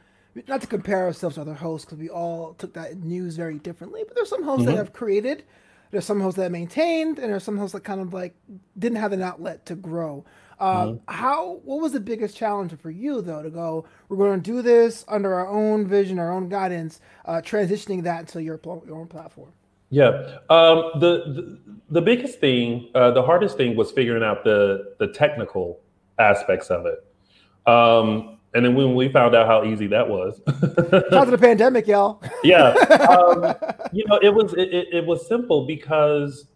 not 0.49 0.61
to 0.61 0.67
compare 0.67 1.05
ourselves 1.05 1.35
to 1.35 1.43
other 1.43 1.55
hosts 1.55 1.85
because 1.85 1.99
we 1.99 2.09
all 2.09 2.55
took 2.55 2.73
that 2.75 2.97
news 2.99 3.37
very 3.37 3.59
differently. 3.59 4.03
But 4.07 4.17
there's 4.17 4.29
some 4.29 4.43
hosts 4.43 4.63
mm-hmm. 4.63 4.73
that 4.73 4.79
have 4.79 4.93
created, 4.93 5.45
there's 5.91 6.05
some 6.05 6.21
hosts 6.21 6.39
that 6.39 6.51
maintained, 6.51 7.19
and 7.19 7.33
there's 7.33 7.45
some 7.45 7.59
hosts 7.59 7.75
that 7.75 7.85
kind 7.85 8.01
of 8.01 8.15
like 8.15 8.35
didn't 8.79 8.99
have 8.99 9.13
an 9.13 9.23
outlet 9.23 9.67
to 9.67 9.75
grow. 9.75 10.25
Uh, 10.61 10.85
mm-hmm. 10.85 11.12
How? 11.12 11.61
What 11.64 11.81
was 11.81 11.93
the 11.93 12.00
biggest 12.00 12.37
challenge 12.37 12.76
for 12.79 12.90
you 12.90 13.23
though 13.23 13.43
to 13.43 13.50
go? 13.50 13.87
We're 14.09 14.19
going 14.19 14.43
to 14.43 14.50
do 14.50 14.61
this 14.61 15.07
under 15.09 15.35
our 15.35 15.49
own 15.49 15.87
vision, 15.87 16.19
our 16.19 16.31
own 16.31 16.50
guidance, 16.50 17.00
uh, 17.25 17.40
transitioning 17.43 18.02
that 18.05 18.29
to 18.29 18.43
your 18.43 18.61
your 18.64 19.00
own 19.00 19.07
platform. 19.07 19.52
Yeah, 19.93 20.38
um, 20.50 20.93
the, 21.00 21.25
the, 21.26 21.59
the 21.90 22.00
biggest 22.00 22.38
thing, 22.38 22.90
uh, 22.95 23.11
the 23.11 23.23
hardest 23.23 23.57
thing 23.57 23.75
was 23.75 23.90
figuring 23.90 24.23
out 24.23 24.45
the 24.45 24.95
the 24.99 25.09
technical 25.09 25.81
aspects 26.19 26.69
of 26.69 26.87
it. 26.87 27.05
Um, 27.67 28.38
and 28.52 28.64
then 28.64 28.75
when 28.75 28.95
we 28.95 29.09
found 29.09 29.35
out 29.35 29.47
how 29.47 29.64
easy 29.64 29.87
that 29.88 30.09
was, 30.09 30.40
because 30.47 31.12
of 31.12 31.31
the 31.31 31.38
pandemic, 31.38 31.87
y'all. 31.87 32.23
yeah, 32.45 32.69
um, 33.09 33.55
you 33.93 34.05
know, 34.07 34.19
it 34.23 34.35
was 34.35 34.52
it, 34.55 34.88
it, 34.93 35.07
was 35.07 35.26
simple 35.26 35.67
because, 35.67 36.47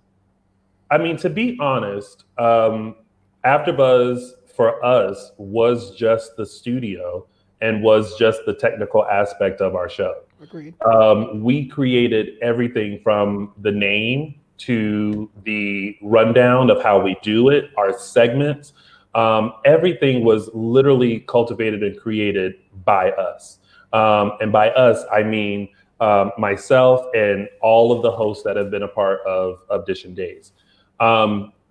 I 0.91 0.99
mean, 0.99 1.17
to 1.19 1.31
be 1.31 1.57
honest, 1.61 2.25
um, 2.37 2.97
AfterBuzz 3.45 4.33
for 4.57 4.85
us 4.85 5.33
was 5.37 5.95
just 5.97 6.37
the 6.37 6.47
studio 6.47 7.27
and 7.61 7.83
was 7.83 8.19
just 8.19 8.41
the 8.47 8.55
technical 8.55 9.05
aspect 9.07 9.61
of 9.61 9.75
our 9.75 9.89
show. 9.89 10.23
Agreed. 10.41 10.75
Um, 10.85 11.43
we 11.43 11.67
created 11.67 12.39
everything 12.43 13.01
from 13.03 13.53
the 13.63 13.73
name 13.73 14.35
to 14.57 15.31
the 15.45 15.97
rundown 16.03 16.71
of 16.71 16.83
how 16.83 17.01
we 17.01 17.17
do 17.23 17.49
it, 17.49 17.71
our 17.77 17.99
segments. 17.99 18.73
Um, 19.15 19.55
everything 19.65 20.25
was 20.25 20.51
literally 20.53 21.21
cultivated 21.21 21.83
and 21.83 21.99
created 21.99 22.55
by 22.85 23.11
us. 23.13 23.59
Um, 23.93 24.33
and 24.41 24.53
by 24.53 24.71
us, 24.71 25.05
I 25.13 25.23
mean 25.23 25.69
um, 26.01 26.33
myself 26.37 27.07
and 27.15 27.49
all 27.63 27.93
of 27.93 28.03
the 28.03 28.11
hosts 28.11 28.43
that 28.45 28.57
have 28.57 28.71
been 28.71 28.83
a 28.83 28.89
part 28.89 29.21
of 29.27 29.61
Audition 29.71 30.15
Days. 30.15 30.53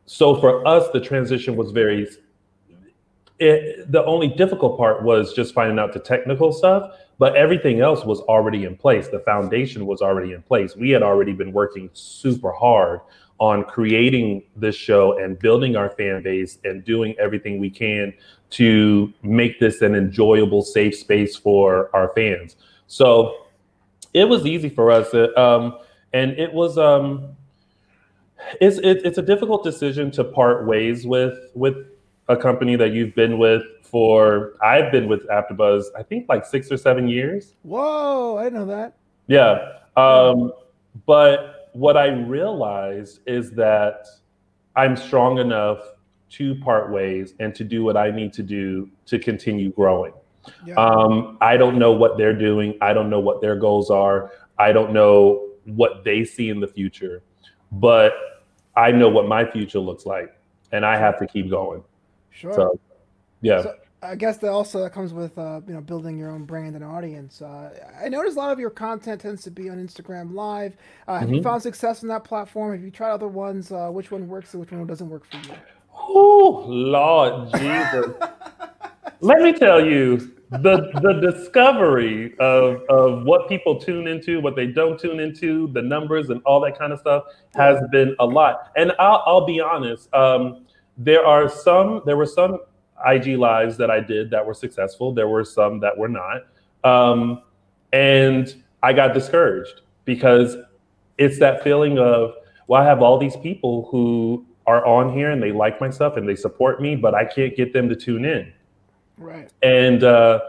So 0.06 0.36
for 0.40 0.66
us, 0.68 0.90
the 0.92 1.00
transition 1.00 1.56
was 1.56 1.72
very. 1.72 2.08
It, 3.40 3.92
the 3.92 4.06
only 4.06 4.28
difficult 4.28 4.78
part 4.78 5.04
was 5.04 5.34
just 5.34 5.54
finding 5.54 5.80
out 5.80 5.92
the 5.92 6.00
technical 6.00 6.54
stuff, 6.54 6.96
but 7.18 7.36
everything 7.36 7.82
else 7.82 8.06
was 8.06 8.22
already 8.22 8.66
in 8.66 8.78
place. 8.78 9.08
The 9.08 9.20
foundation 9.20 9.86
was 9.86 10.02
already 10.02 10.34
in 10.34 10.44
place. 10.44 10.76
We 10.76 10.92
had 10.92 11.02
already 11.02 11.34
been 11.34 11.52
working 11.52 11.90
super 11.94 12.52
hard 12.52 13.02
on 13.40 13.64
creating 13.64 14.44
this 14.56 14.76
show 14.76 15.18
and 15.18 15.38
building 15.40 15.76
our 15.76 15.90
fan 15.90 16.22
base 16.22 16.60
and 16.64 16.86
doing 16.86 17.16
everything 17.20 17.60
we 17.60 17.70
can 17.70 18.14
to 18.52 19.12
make 19.24 19.60
this 19.60 19.82
an 19.82 19.96
enjoyable, 19.96 20.62
safe 20.62 20.96
space 20.96 21.36
for 21.36 21.90
our 21.94 22.12
fans. 22.14 22.56
So 22.88 23.48
it 24.14 24.30
was 24.30 24.46
easy 24.46 24.70
for 24.70 24.92
us, 24.92 25.14
uh, 25.14 25.30
um, 25.36 25.80
and 26.14 26.32
it 26.34 26.54
was. 26.54 26.78
Um, 26.78 27.36
it's 28.62 28.78
it, 28.78 29.06
it's 29.06 29.18
a 29.18 29.22
difficult 29.22 29.64
decision 29.64 30.12
to 30.12 30.24
part 30.24 30.66
ways 30.66 31.06
with 31.06 31.38
with 31.54 31.76
a 32.30 32.38
company 32.38 32.76
that 32.76 32.92
you've 32.94 33.16
been 33.16 33.38
with 33.38 33.64
for. 33.84 34.54
I've 34.64 34.92
been 34.92 35.08
with 35.08 35.28
AfterBuzz, 35.28 35.86
I 35.98 36.04
think, 36.04 36.28
like 36.30 36.46
six 36.46 36.72
or 36.72 36.78
seven 36.78 37.08
years. 37.08 37.56
Whoa, 37.64 38.38
I 38.38 38.50
know 38.50 38.66
that. 38.66 38.96
Yeah, 39.28 39.74
um, 39.96 40.52
but 41.06 41.70
what 41.74 41.98
I 41.98 42.08
realized 42.08 43.20
is 43.26 43.52
that 43.52 44.08
I'm 44.76 44.96
strong 44.96 45.40
enough 45.40 45.80
to 46.32 46.56
part 46.56 46.92
ways 46.92 47.36
and 47.40 47.54
to 47.56 47.64
do 47.64 47.84
what 47.84 47.96
I 47.96 48.10
need 48.10 48.34
to 48.34 48.44
do 48.44 48.90
to 49.06 49.20
continue 49.20 49.72
growing. 49.72 50.14
Yeah. 50.66 50.76
Um, 50.76 51.38
I 51.42 51.58
don't 51.58 51.78
know 51.78 51.92
what 51.92 52.18
they're 52.18 52.38
doing. 52.38 52.78
I 52.82 52.94
don't 52.94 53.10
know 53.10 53.20
what 53.20 53.40
their 53.40 53.56
goals 53.56 53.90
are. 53.92 54.32
I 54.58 54.72
don't 54.72 54.94
know 54.94 55.50
what 55.66 56.04
they 56.04 56.26
see 56.26 56.50
in 56.50 56.60
the 56.60 56.68
future, 56.68 57.22
but 57.72 58.14
I 58.76 58.92
know 58.92 59.10
what 59.10 59.28
my 59.28 59.50
future 59.50 59.80
looks 59.80 60.06
like, 60.06 60.36
and 60.72 60.86
I 60.86 60.98
have 60.98 61.20
to 61.20 61.28
keep 61.28 61.50
going. 61.50 61.84
Sure. 62.32 62.54
So, 62.54 62.80
yeah. 63.42 63.64
So, 63.64 63.76
I 64.04 64.16
guess 64.16 64.38
that 64.38 64.50
also 64.50 64.82
that 64.82 64.92
comes 64.92 65.14
with 65.14 65.38
uh, 65.38 65.62
you 65.66 65.74
know 65.74 65.82
building 65.82 66.18
your 66.18 66.30
own 66.30 66.44
brand 66.44 66.76
and 66.76 66.84
audience. 66.84 67.42
Uh, 67.42 67.72
I 68.04 68.10
notice 68.10 68.36
a 68.36 68.38
lot 68.38 68.52
of 68.52 68.60
your 68.60 68.70
content 68.70 69.22
tends 69.22 69.44
to 69.44 69.52
be 69.52 69.70
on 69.70 69.78
Instagram 69.78 70.34
Live. 70.34 70.76
Uh, 71.08 71.20
have 71.20 71.28
mm-hmm. 71.28 71.36
you 71.36 71.44
found 71.44 71.62
success 71.62 72.04
on 72.04 72.10
that 72.10 72.24
platform? 72.24 72.74
Have 72.74 72.84
you 72.84 72.92
tried 72.92 73.12
other 73.12 73.28
ones? 73.28 73.72
Uh, 73.72 73.90
which 73.90 74.12
one 74.12 74.28
works 74.28 74.54
and 74.54 74.62
which 74.62 74.72
one 74.72 74.86
doesn't 74.86 75.10
work 75.10 75.26
for 75.26 75.38
you? 75.38 75.56
Oh 75.94 76.66
Lord 76.68 77.52
Jesus! 77.54 78.14
Let 79.22 79.42
me 79.42 79.54
tell 79.54 79.86
you 79.86 80.33
the 80.62 80.92
the 81.02 81.14
discovery 81.32 82.36
of 82.40 82.82
of 82.90 83.24
what 83.24 83.50
people 83.50 83.80
tune 83.80 84.08
into, 84.08 84.40
what 84.40 84.56
they 84.56 84.68
don't 84.68 85.00
tune 85.00 85.20
into, 85.20 85.68
the 85.74 85.82
numbers 85.82 86.30
and 86.30 86.42
all 86.46 86.60
that 86.62 86.78
kind 86.78 86.94
of 86.94 87.00
stuff 87.00 87.24
has 87.56 87.80
been 87.92 88.16
a 88.20 88.26
lot. 88.26 88.72
And 88.76 88.92
I'll, 89.00 89.24
I'll 89.26 89.46
be 89.46 89.60
honest. 89.60 90.14
Um, 90.14 90.66
there 90.98 91.26
are 91.26 91.50
some. 91.50 92.02
There 92.06 92.18
were 92.18 92.26
some 92.26 92.60
IG 93.06 93.38
lives 93.38 93.78
that 93.78 93.90
I 93.90 94.00
did 94.00 94.30
that 94.32 94.46
were 94.46 94.54
successful. 94.54 95.14
There 95.14 95.28
were 95.28 95.44
some 95.44 95.80
that 95.80 95.98
were 95.98 96.08
not. 96.08 96.44
Um, 96.84 97.42
and 97.92 98.64
I 98.82 98.94
got 98.94 99.14
discouraged 99.14 99.82
because 100.06 100.58
it's 101.18 101.40
that 101.40 101.64
feeling 101.64 102.00
of, 102.00 102.34
well, 102.68 102.82
I 102.82 102.86
have 102.86 103.02
all 103.02 103.18
these 103.18 103.36
people 103.38 103.88
who 103.92 104.46
are 104.66 104.86
on 104.86 105.14
here 105.14 105.32
and 105.32 105.42
they 105.42 105.52
like 105.52 105.82
my 105.82 105.90
stuff 105.90 106.18
and 106.18 106.28
they 106.28 106.36
support 106.36 106.82
me, 106.82 106.96
but 106.96 107.14
I 107.14 107.26
can't 107.26 107.56
get 107.56 107.74
them 107.74 107.90
to 107.90 107.96
tune 107.96 108.26
in. 108.26 108.54
Right. 109.18 109.52
And 109.62 110.04
uh, 110.04 110.40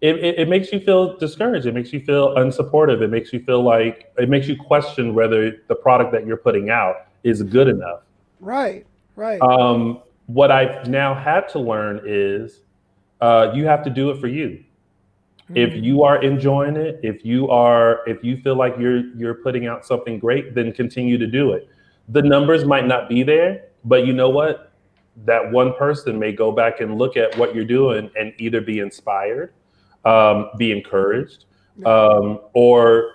it, 0.00 0.16
it, 0.16 0.38
it, 0.40 0.48
makes 0.48 0.72
you 0.72 0.80
feel 0.80 1.16
discouraged. 1.16 1.66
It 1.66 1.74
makes 1.74 1.92
you 1.92 2.00
feel 2.00 2.34
unsupportive. 2.36 3.02
It 3.02 3.08
makes 3.08 3.32
you 3.32 3.40
feel 3.40 3.62
like 3.62 4.12
it 4.18 4.28
makes 4.28 4.48
you 4.48 4.56
question 4.56 5.14
whether 5.14 5.58
the 5.68 5.74
product 5.74 6.12
that 6.12 6.26
you're 6.26 6.36
putting 6.36 6.70
out 6.70 7.06
is 7.24 7.42
good 7.42 7.68
enough. 7.68 8.00
Right. 8.40 8.86
Right. 9.16 9.40
Um, 9.40 10.02
what 10.26 10.50
I've 10.50 10.88
now 10.88 11.14
had 11.14 11.48
to 11.50 11.58
learn 11.58 12.00
is 12.04 12.60
uh, 13.20 13.52
you 13.54 13.66
have 13.66 13.84
to 13.84 13.90
do 13.90 14.10
it 14.10 14.20
for 14.20 14.28
you. 14.28 14.64
Mm-hmm. 15.44 15.56
If 15.56 15.70
mm. 15.70 15.82
you 15.82 16.02
are 16.02 16.22
enjoying 16.22 16.76
it, 16.76 17.00
if 17.02 17.24
you 17.24 17.48
are, 17.50 18.00
if 18.06 18.24
you 18.24 18.36
feel 18.38 18.56
like 18.56 18.74
you're 18.78 19.06
you're 19.14 19.34
putting 19.34 19.66
out 19.66 19.84
something 19.84 20.18
great, 20.18 20.54
then 20.54 20.72
continue 20.72 21.18
to 21.18 21.26
do 21.26 21.52
it. 21.52 21.68
The 22.08 22.22
numbers 22.22 22.64
might 22.64 22.86
not 22.86 23.08
be 23.08 23.22
there, 23.22 23.66
but 23.84 24.06
you 24.06 24.12
know 24.12 24.30
what? 24.30 24.71
That 25.24 25.50
one 25.52 25.74
person 25.74 26.18
may 26.18 26.32
go 26.32 26.52
back 26.52 26.80
and 26.80 26.96
look 26.96 27.16
at 27.16 27.36
what 27.36 27.54
you're 27.54 27.64
doing 27.64 28.10
and 28.18 28.32
either 28.38 28.60
be 28.60 28.78
inspired, 28.78 29.52
um, 30.04 30.50
be 30.58 30.72
encouraged, 30.72 31.44
um, 31.84 32.40
or 32.54 33.12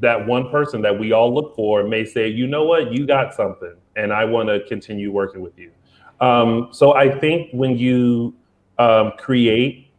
that 0.00 0.26
one 0.26 0.50
person 0.50 0.82
that 0.82 0.98
we 0.98 1.12
all 1.12 1.34
look 1.34 1.56
for 1.56 1.82
may 1.82 2.04
say, 2.04 2.28
you 2.28 2.46
know 2.46 2.64
what, 2.64 2.92
you 2.92 3.06
got 3.06 3.34
something, 3.34 3.74
and 3.96 4.12
I 4.12 4.24
want 4.24 4.48
to 4.48 4.60
continue 4.68 5.10
working 5.10 5.40
with 5.40 5.58
you. 5.58 5.72
Um, 6.20 6.68
so 6.72 6.94
I 6.94 7.18
think 7.18 7.50
when 7.52 7.78
you 7.78 8.34
um, 8.78 9.12
create 9.18 9.90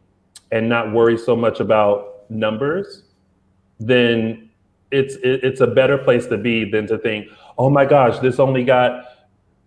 and 0.52 0.68
not 0.68 0.92
worry 0.92 1.18
so 1.18 1.34
much 1.34 1.60
about 1.60 2.30
numbers, 2.30 3.04
then 3.80 4.50
it's 4.90 5.16
it, 5.16 5.42
it's 5.42 5.60
a 5.60 5.66
better 5.66 5.98
place 5.98 6.26
to 6.26 6.38
be 6.38 6.70
than 6.70 6.86
to 6.86 6.98
think, 6.98 7.28
oh 7.58 7.68
my 7.68 7.84
gosh, 7.84 8.18
this 8.20 8.38
only 8.38 8.64
got 8.64 9.04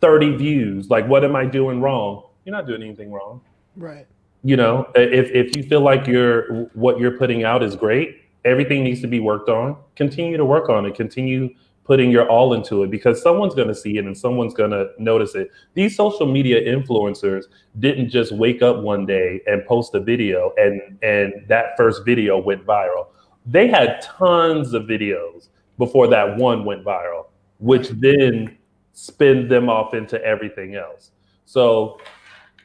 30 0.01 0.35
views. 0.37 0.89
Like, 0.89 1.07
what 1.07 1.23
am 1.23 1.35
I 1.35 1.45
doing 1.45 1.81
wrong? 1.81 2.23
You're 2.43 2.55
not 2.55 2.67
doing 2.67 2.83
anything 2.83 3.11
wrong. 3.11 3.41
Right. 3.75 4.07
You 4.43 4.55
know, 4.55 4.87
if 4.95 5.31
if 5.31 5.55
you 5.55 5.63
feel 5.63 5.81
like 5.81 6.05
you're 6.05 6.65
what 6.73 6.99
you're 6.99 7.17
putting 7.17 7.43
out 7.43 7.63
is 7.63 7.75
great, 7.75 8.21
everything 8.45 8.83
needs 8.83 9.01
to 9.01 9.07
be 9.07 9.19
worked 9.19 9.49
on. 9.49 9.75
Continue 9.95 10.37
to 10.37 10.45
work 10.45 10.69
on 10.69 10.85
it. 10.85 10.93
Continue 10.93 11.49
putting 11.83 12.09
your 12.09 12.27
all 12.27 12.53
into 12.53 12.83
it 12.83 12.91
because 12.91 13.21
someone's 13.21 13.53
going 13.53 13.67
to 13.67 13.75
see 13.75 13.97
it 13.97 14.05
and 14.05 14.17
someone's 14.17 14.53
going 14.53 14.71
to 14.71 14.89
notice 14.97 15.35
it. 15.35 15.51
These 15.75 15.95
social 15.95 16.25
media 16.25 16.61
influencers 16.61 17.43
didn't 17.79 18.09
just 18.09 18.31
wake 18.31 18.61
up 18.61 18.77
one 18.77 19.05
day 19.05 19.41
and 19.45 19.65
post 19.65 19.93
a 19.95 19.99
video 19.99 20.51
and 20.57 20.81
and 21.01 21.33
that 21.47 21.77
first 21.77 22.03
video 22.05 22.37
went 22.37 22.65
viral. 22.65 23.07
They 23.45 23.67
had 23.67 24.01
tons 24.01 24.73
of 24.73 24.83
videos 24.83 25.49
before 25.77 26.07
that 26.07 26.37
one 26.37 26.65
went 26.65 26.83
viral, 26.83 27.27
which 27.59 27.89
then 27.89 28.57
spin 28.95 29.47
them 29.47 29.69
off 29.69 29.93
into 29.93 30.19
everything 30.23 30.73
else. 30.75 31.11
So 31.45 31.99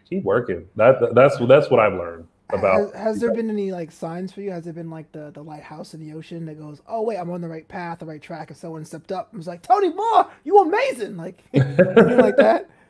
keep 0.09 0.25
working. 0.25 0.67
That 0.77 1.15
that's 1.15 1.37
that's 1.47 1.69
what 1.69 1.81
I've 1.81 1.93
learned 1.93 2.27
about. 2.53 2.81
Has, 2.81 2.93
has, 2.95 3.21
there 3.21 3.35
been 3.35 3.51
any 3.51 3.73
like 3.73 3.93
signs 3.93 4.33
for 4.33 4.41
you? 4.41 4.51
Has 4.51 4.67
it 4.67 4.75
been 4.75 4.89
like 4.89 5.13
the 5.13 5.31
the 5.33 5.43
lighthouse 5.43 5.93
in 5.93 6.01
the 6.01 6.15
ocean 6.15 6.47
that 6.47 6.59
goes, 6.59 6.81
"Oh 6.87 7.03
wait, 7.03 7.19
I'm 7.19 7.31
on 7.31 7.43
the 7.43 7.49
right 7.49 7.69
path, 7.69 7.99
the 7.99 8.07
right 8.07 8.23
track," 8.23 8.49
and 8.49 8.57
someone 8.57 8.85
stepped 8.85 9.13
up 9.13 9.31
and 9.33 9.39
was 9.39 9.47
like, 9.47 9.63
"Tony 9.63 9.93
Moore, 9.93 10.31
you 10.45 10.59
amazing!" 10.59 11.17
Like 11.17 11.43
like 11.53 12.37
that. 12.37 12.71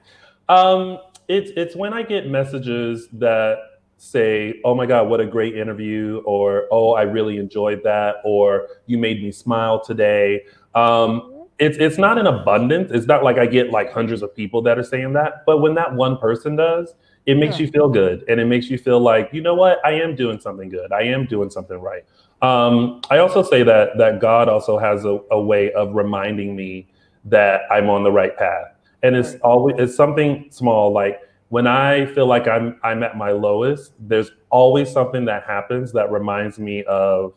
Um, 0.48 0.98
it's 1.28 1.52
it's 1.56 1.76
when 1.76 1.92
I 1.92 2.02
get 2.02 2.26
messages 2.26 3.06
that 3.12 3.58
say, 3.98 4.60
"Oh 4.64 4.74
my 4.74 4.84
God, 4.84 5.08
what 5.08 5.20
a 5.20 5.26
great 5.26 5.56
interview," 5.56 6.22
or 6.26 6.66
"Oh, 6.72 6.94
I 6.94 7.02
really 7.02 7.36
enjoyed 7.36 7.84
that," 7.84 8.16
or 8.24 8.66
"You 8.86 8.98
made 8.98 9.22
me 9.22 9.30
smile 9.30 9.80
today." 9.80 10.42
Um, 10.74 11.39
it's 11.60 11.76
it's 11.78 11.98
not 11.98 12.18
an 12.18 12.26
abundance. 12.26 12.90
It's 12.90 13.06
not 13.06 13.22
like 13.22 13.38
I 13.38 13.46
get 13.46 13.70
like 13.70 13.92
hundreds 13.92 14.22
of 14.22 14.34
people 14.34 14.62
that 14.62 14.78
are 14.78 14.82
saying 14.82 15.12
that, 15.12 15.44
but 15.46 15.58
when 15.58 15.74
that 15.74 15.94
one 15.94 16.16
person 16.16 16.56
does, 16.56 16.94
it 17.26 17.36
makes 17.36 17.56
Yeah. 17.60 17.66
you 17.66 17.70
feel 17.72 17.88
good 17.88 18.24
and 18.28 18.40
it 18.40 18.46
makes 18.46 18.70
you 18.70 18.78
feel 18.78 18.98
like 18.98 19.28
you 19.32 19.42
know 19.42 19.54
what 19.54 19.78
I 19.84 19.92
am 19.92 20.16
doing 20.16 20.40
something 20.40 20.68
good. 20.70 20.90
I 20.92 21.02
am 21.02 21.26
doing 21.26 21.50
something 21.50 21.78
right. 21.78 22.04
Um, 22.42 23.02
I 23.10 23.18
also 23.18 23.42
say 23.42 23.62
that 23.62 23.98
that 23.98 24.20
God 24.20 24.48
also 24.48 24.78
has 24.78 25.04
a, 25.04 25.20
a 25.30 25.40
way 25.40 25.70
of 25.72 25.94
reminding 25.94 26.56
me 26.56 26.88
that 27.26 27.62
I'm 27.70 27.90
on 27.90 28.02
the 28.02 28.10
right 28.10 28.34
path, 28.36 28.68
and 29.02 29.14
it's 29.14 29.34
always 29.42 29.76
it's 29.78 29.94
something 29.94 30.46
small 30.50 30.90
like 30.92 31.20
when 31.50 31.66
I 31.66 32.06
feel 32.14 32.26
like 32.26 32.48
I'm 32.48 32.80
I'm 32.82 33.02
at 33.02 33.18
my 33.18 33.32
lowest. 33.32 33.92
There's 33.98 34.30
always 34.48 34.90
something 34.90 35.26
that 35.26 35.42
happens 35.44 35.92
that 35.92 36.10
reminds 36.10 36.58
me 36.58 36.84
of, 36.84 37.34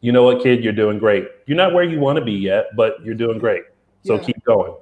you 0.00 0.12
know 0.12 0.22
what, 0.22 0.42
kid, 0.42 0.64
you're 0.64 0.72
doing 0.72 0.98
great. 0.98 1.28
You're 1.46 1.56
not 1.56 1.72
where 1.74 1.84
you 1.84 2.00
want 2.00 2.18
to 2.18 2.24
be 2.24 2.32
yet, 2.32 2.74
but 2.76 3.04
you're 3.04 3.14
doing 3.14 3.38
great. 3.38 3.64
So 4.04 4.14
Yeah. 4.14 4.20
keep 4.22 4.42
going. 4.44 4.74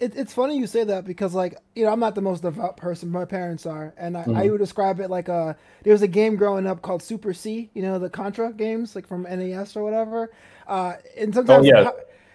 It, 0.00 0.16
it's 0.16 0.32
funny 0.34 0.58
you 0.58 0.66
say 0.66 0.82
that 0.82 1.04
because, 1.04 1.32
like, 1.32 1.56
you 1.76 1.84
know, 1.84 1.92
I'm 1.92 2.00
not 2.00 2.16
the 2.16 2.20
most 2.22 2.42
devout 2.42 2.76
person. 2.76 3.08
My 3.08 3.24
parents 3.24 3.66
are, 3.66 3.94
and 3.96 4.16
I, 4.16 4.22
I 4.22 4.26
Mhm. 4.46 4.50
would 4.52 4.58
describe 4.58 4.98
it 4.98 5.10
like 5.10 5.28
a. 5.28 5.56
There 5.84 5.92
was 5.92 6.02
a 6.02 6.08
game 6.08 6.34
growing 6.34 6.66
up 6.66 6.82
called 6.82 7.02
Super 7.04 7.32
C. 7.32 7.70
You 7.74 7.82
know, 7.82 8.00
the 8.00 8.10
Contra 8.10 8.52
games, 8.52 8.96
like 8.96 9.06
from 9.06 9.26
NES 9.26 9.76
or 9.76 9.84
whatever. 9.84 10.32
Uh, 10.66 10.94
and 11.16 11.32
sometimes, 11.32 11.66
yeah. 11.66 11.88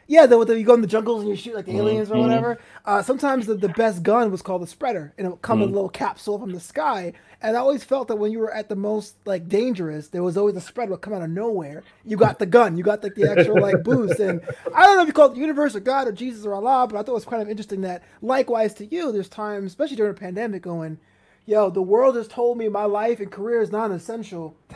Yeah, 0.07 0.25
the, 0.25 0.43
the, 0.45 0.57
you 0.57 0.65
go 0.65 0.73
in 0.73 0.81
the 0.81 0.87
jungles 0.87 1.21
and 1.21 1.29
you 1.29 1.35
shoot 1.35 1.55
like 1.55 1.65
the 1.65 1.77
aliens 1.77 2.09
or 2.09 2.15
mhm. 2.15 2.21
whatever. 2.21 2.59
Uh, 2.85 3.01
sometimes 3.01 3.45
the, 3.45 3.55
the 3.55 3.69
best 3.69 4.03
gun 4.03 4.31
was 4.31 4.41
called 4.41 4.61
the 4.61 4.67
spreader, 4.67 5.13
and 5.17 5.27
it 5.27 5.29
would 5.29 5.41
come 5.41 5.61
in 5.61 5.69
Mhm. 5.69 5.71
a 5.71 5.75
little 5.75 5.89
capsule 5.89 6.39
from 6.39 6.51
the 6.53 6.59
sky. 6.59 7.13
And 7.41 7.55
I 7.55 7.59
always 7.59 7.83
felt 7.83 8.07
that 8.07 8.15
when 8.15 8.31
you 8.31 8.39
were 8.39 8.53
at 8.53 8.69
the 8.69 8.75
most 8.75 9.15
like 9.25 9.47
dangerous, 9.47 10.07
there 10.09 10.23
was 10.23 10.37
always 10.37 10.55
a 10.55 10.61
spread 10.61 10.89
would 10.89 11.01
come 11.01 11.13
out 11.13 11.21
of 11.21 11.29
nowhere. 11.29 11.83
You 12.03 12.17
got 12.17 12.39
the 12.39 12.45
gun, 12.45 12.77
you 12.77 12.83
got 12.83 13.03
like 13.03 13.15
the 13.15 13.29
actual 13.29 13.61
like 13.61 13.83
boost. 13.83 14.19
And 14.19 14.41
I 14.73 14.83
don't 14.85 14.95
know 14.95 15.01
if 15.03 15.07
you 15.07 15.13
call 15.13 15.27
it 15.27 15.35
the 15.35 15.41
universe 15.41 15.75
or 15.75 15.81
God 15.81 16.07
or 16.07 16.11
Jesus 16.13 16.45
or 16.45 16.53
Allah, 16.55 16.87
but 16.89 16.97
I 16.97 17.03
thought 17.03 17.11
it 17.11 17.15
was 17.15 17.25
kind 17.25 17.41
of 17.41 17.49
interesting 17.49 17.81
that 17.81 18.03
likewise 18.21 18.73
to 18.75 18.85
you, 18.85 19.11
there's 19.11 19.29
times, 19.29 19.67
especially 19.71 19.97
during 19.97 20.11
a 20.11 20.15
pandemic, 20.15 20.63
going, 20.63 20.99
yo, 21.47 21.69
the 21.71 21.81
world 21.81 22.15
has 22.17 22.27
told 22.27 22.57
me 22.57 22.67
my 22.67 22.83
life 22.83 23.19
and 23.19 23.31
career 23.31 23.61
is 23.61 23.71
non-essential. 23.71 24.55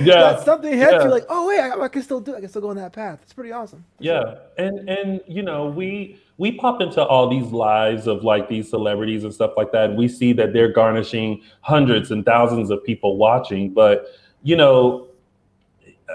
Yeah, 0.00 0.42
something 0.42 0.72
hits 0.72 0.92
yeah. 0.92 1.04
you 1.04 1.10
like, 1.10 1.24
oh 1.28 1.48
wait, 1.48 1.58
I, 1.58 1.78
I 1.78 1.88
can 1.88 2.02
still 2.02 2.20
do. 2.20 2.34
it. 2.34 2.36
I 2.36 2.40
can 2.40 2.48
still 2.48 2.62
go 2.62 2.70
on 2.70 2.76
that 2.76 2.92
path. 2.92 3.18
It's 3.22 3.32
pretty 3.32 3.52
awesome. 3.52 3.84
Yeah, 3.98 4.20
sure. 4.20 4.38
and 4.58 4.88
and 4.88 5.20
you 5.26 5.42
know 5.42 5.66
we 5.66 6.20
we 6.38 6.52
pop 6.52 6.80
into 6.80 7.04
all 7.04 7.28
these 7.28 7.50
lives 7.52 8.06
of 8.06 8.22
like 8.22 8.48
these 8.48 8.70
celebrities 8.70 9.24
and 9.24 9.34
stuff 9.34 9.52
like 9.56 9.72
that. 9.72 9.90
And 9.90 9.98
we 9.98 10.08
see 10.08 10.32
that 10.34 10.52
they're 10.52 10.72
garnishing 10.72 11.42
hundreds 11.60 12.10
and 12.10 12.24
thousands 12.24 12.70
of 12.70 12.82
people 12.84 13.16
watching, 13.16 13.74
but 13.74 14.06
you 14.42 14.56
know, 14.56 15.08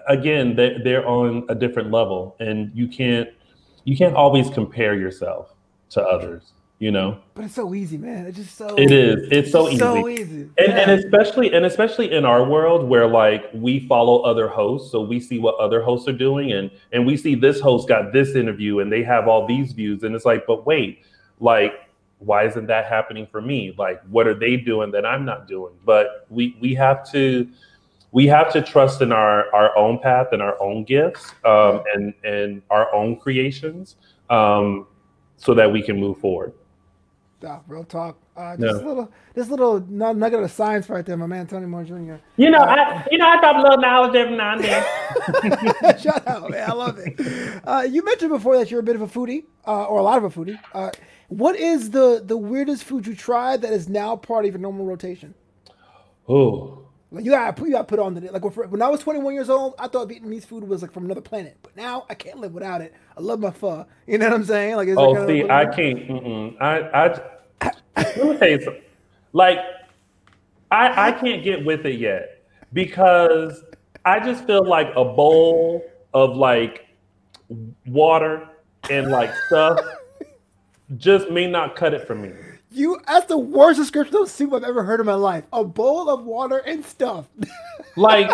again, 0.07 0.55
they 0.55 0.77
they're 0.83 1.07
on 1.07 1.45
a 1.49 1.55
different 1.55 1.91
level, 1.91 2.35
and 2.39 2.71
you 2.73 2.87
can't 2.87 3.29
you 3.83 3.97
can't 3.97 4.15
always 4.15 4.49
compare 4.49 4.95
yourself 4.95 5.53
to 5.89 6.01
others. 6.01 6.53
You 6.79 6.91
know, 6.91 7.17
But 7.33 7.45
it's 7.45 7.55
so 7.55 7.73
easy, 7.73 7.97
man. 7.97 8.27
It's 8.27 8.37
just 8.37 8.55
so. 8.55 8.75
it 8.77 8.91
is. 8.91 9.27
It's 9.31 9.51
so 9.51 9.67
easy. 9.67 9.79
So 9.79 10.07
easy. 10.07 10.41
And, 10.41 10.51
Yeah. 10.59 10.75
and 10.77 10.91
especially 10.91 11.51
and 11.51 11.65
especially 11.65 12.11
in 12.11 12.23
our 12.23 12.43
world 12.43 12.87
where 12.87 13.07
like 13.07 13.49
we 13.51 13.79
follow 13.87 14.19
other 14.21 14.47
hosts 14.47 14.91
so 14.91 15.01
we 15.01 15.19
see 15.19 15.39
what 15.39 15.55
other 15.55 15.81
hosts 15.81 16.07
are 16.07 16.13
doing 16.13 16.51
and 16.51 16.69
and 16.93 17.03
we 17.07 17.17
see 17.17 17.33
this 17.33 17.59
host 17.59 17.87
got 17.87 18.13
this 18.13 18.35
interview 18.35 18.79
and 18.81 18.91
they 18.91 19.01
have 19.01 19.27
all 19.27 19.47
these 19.47 19.71
views 19.71 20.03
and 20.03 20.13
it's 20.13 20.23
like 20.25 20.45
but 20.45 20.67
wait 20.67 21.01
like 21.39 21.73
why 22.19 22.45
isn't 22.45 22.67
that 22.67 22.85
happening 22.85 23.25
for 23.31 23.41
me 23.41 23.73
like 23.79 23.99
what 24.11 24.27
are 24.27 24.33
they 24.35 24.55
doing 24.55 24.91
that 24.91 25.03
i'm 25.05 25.25
not 25.25 25.47
doing 25.47 25.73
but 25.83 26.27
we 26.29 26.55
we 26.61 26.75
have 26.75 27.09
to 27.11 27.47
we 28.11 28.27
have 28.27 28.51
to 28.53 28.61
trust 28.61 29.01
in 29.01 29.11
our 29.11 29.51
our 29.53 29.75
own 29.75 29.97
path 29.97 30.27
and 30.31 30.43
our 30.43 30.61
own 30.61 30.83
gifts 30.83 31.33
um, 31.43 31.81
and 31.95 32.13
and 32.23 32.61
our 32.69 32.93
own 32.93 33.15
creations 33.19 33.95
um, 34.29 34.85
so 35.37 35.53
that 35.55 35.71
we 35.71 35.81
can 35.81 35.99
move 35.99 36.19
forward 36.19 36.53
Nah, 37.41 37.59
real 37.67 37.83
talk. 37.83 38.17
Uh, 38.35 38.57
just 38.57 38.79
Yeah. 38.81 38.85
a 38.85 38.87
little, 38.87 39.11
this 39.35 39.47
little 39.49 39.79
nugget 39.79 40.41
of 40.41 40.49
science 40.51 40.89
right 40.89 41.05
there, 41.05 41.15
my 41.17 41.27
man 41.27 41.45
Tony 41.45 41.67
Moore 41.67 41.83
Jr. 41.83 42.15
you 42.35 42.49
know 42.49 42.57
i 42.59 43.05
you 43.11 43.17
know 43.19 43.27
i 43.27 43.39
drop 43.39 43.57
a 43.57 43.61
little 43.61 43.77
knowledge 43.77 44.15
every 44.15 44.35
now 44.35 44.53
and 44.53 44.63
then 44.63 44.83
Shout 45.99 46.27
out, 46.27 46.49
man. 46.49 46.69
I 46.69 46.73
love 46.73 46.97
it. 46.99 47.61
Uh, 47.63 47.81
you 47.89 48.03
mentioned 48.03 48.31
before 48.31 48.57
that 48.57 48.71
you're 48.71 48.79
a 48.79 48.83
bit 48.83 48.95
of 48.95 49.01
a 49.01 49.07
foodie, 49.07 49.45
uh, 49.67 49.85
or 49.85 49.99
a 49.99 50.03
lot 50.03 50.17
of 50.17 50.23
a 50.23 50.29
foodie. 50.29 50.59
Uh, 50.73 50.89
what 51.29 51.55
is 51.55 51.91
the 51.91 52.21
the 52.25 52.37
weirdest 52.37 52.83
food 52.83 53.05
you 53.05 53.15
tried 53.15 53.61
that 53.61 53.71
is 53.73 53.87
now 53.89 54.15
part 54.15 54.45
of 54.45 54.51
your 54.51 54.59
normal 54.59 54.85
rotation? 54.85 55.33
oh 56.29 56.86
Like 57.09 57.23
you 57.23 57.31
got 57.31 57.57
you 57.59 57.71
got 57.71 57.87
put 57.87 57.99
on 57.99 58.15
the 58.15 58.31
like 58.31 58.43
when 58.43 58.81
I 58.81 58.89
was 58.89 58.99
21 58.99 59.33
years 59.33 59.49
old, 59.49 59.75
I 59.79 59.87
thought 59.87 60.09
Vietnamese 60.09 60.45
food 60.45 60.65
was 60.65 60.81
like 60.81 60.91
from 60.91 61.05
another 61.05 61.21
planet, 61.21 61.57
but 61.63 61.75
now 61.77 62.05
I 62.09 62.15
can't 62.15 62.39
live 62.39 62.53
without 62.53 62.81
it. 62.81 62.93
I 63.15 63.21
love 63.21 63.39
my 63.39 63.51
pho. 63.51 63.85
You 64.05 64.17
know 64.17 64.25
what 64.25 64.33
I'm 64.33 64.43
saying? 64.43 64.75
Like, 64.75 64.89
Oh, 64.89 65.13
kind 65.13 65.17
of 65.23 65.29
see, 65.29 65.49
I 65.49 65.65
can't. 65.67 66.61
I, 66.61 66.79
I, 67.61 67.71
let 67.95 68.17
me 68.17 68.37
tell 68.37 68.49
you 68.49 68.61
something. 68.61 68.81
Like, 69.31 69.59
I, 70.69 71.07
I 71.07 71.11
can't 71.13 71.43
get 71.43 71.63
with 71.63 71.85
it 71.85 71.97
yet 71.97 72.43
because 72.73 73.63
I 74.03 74.19
just 74.19 74.45
feel 74.45 74.65
like 74.65 74.87
a 74.95 75.05
bowl 75.05 75.85
of 76.13 76.35
like 76.35 76.87
water 77.85 78.49
and 78.89 79.09
like 79.09 79.33
stuff 79.47 79.79
just 80.97 81.29
may 81.29 81.47
not 81.47 81.75
cut 81.77 81.93
it 81.93 82.05
for 82.05 82.15
me. 82.15 82.31
You 82.71 82.99
that's 83.07 83.25
the 83.27 83.37
worst 83.37 83.79
description 83.79 84.15
of 84.17 84.29
soup 84.29 84.53
I've 84.53 84.63
ever 84.63 84.83
heard 84.83 84.99
in 84.99 85.05
my 85.05 85.13
life. 85.13 85.45
A 85.53 85.63
bowl 85.63 86.09
of 86.09 86.25
water 86.25 86.57
and 86.59 86.83
stuff. 86.85 87.27
Like, 87.95 88.29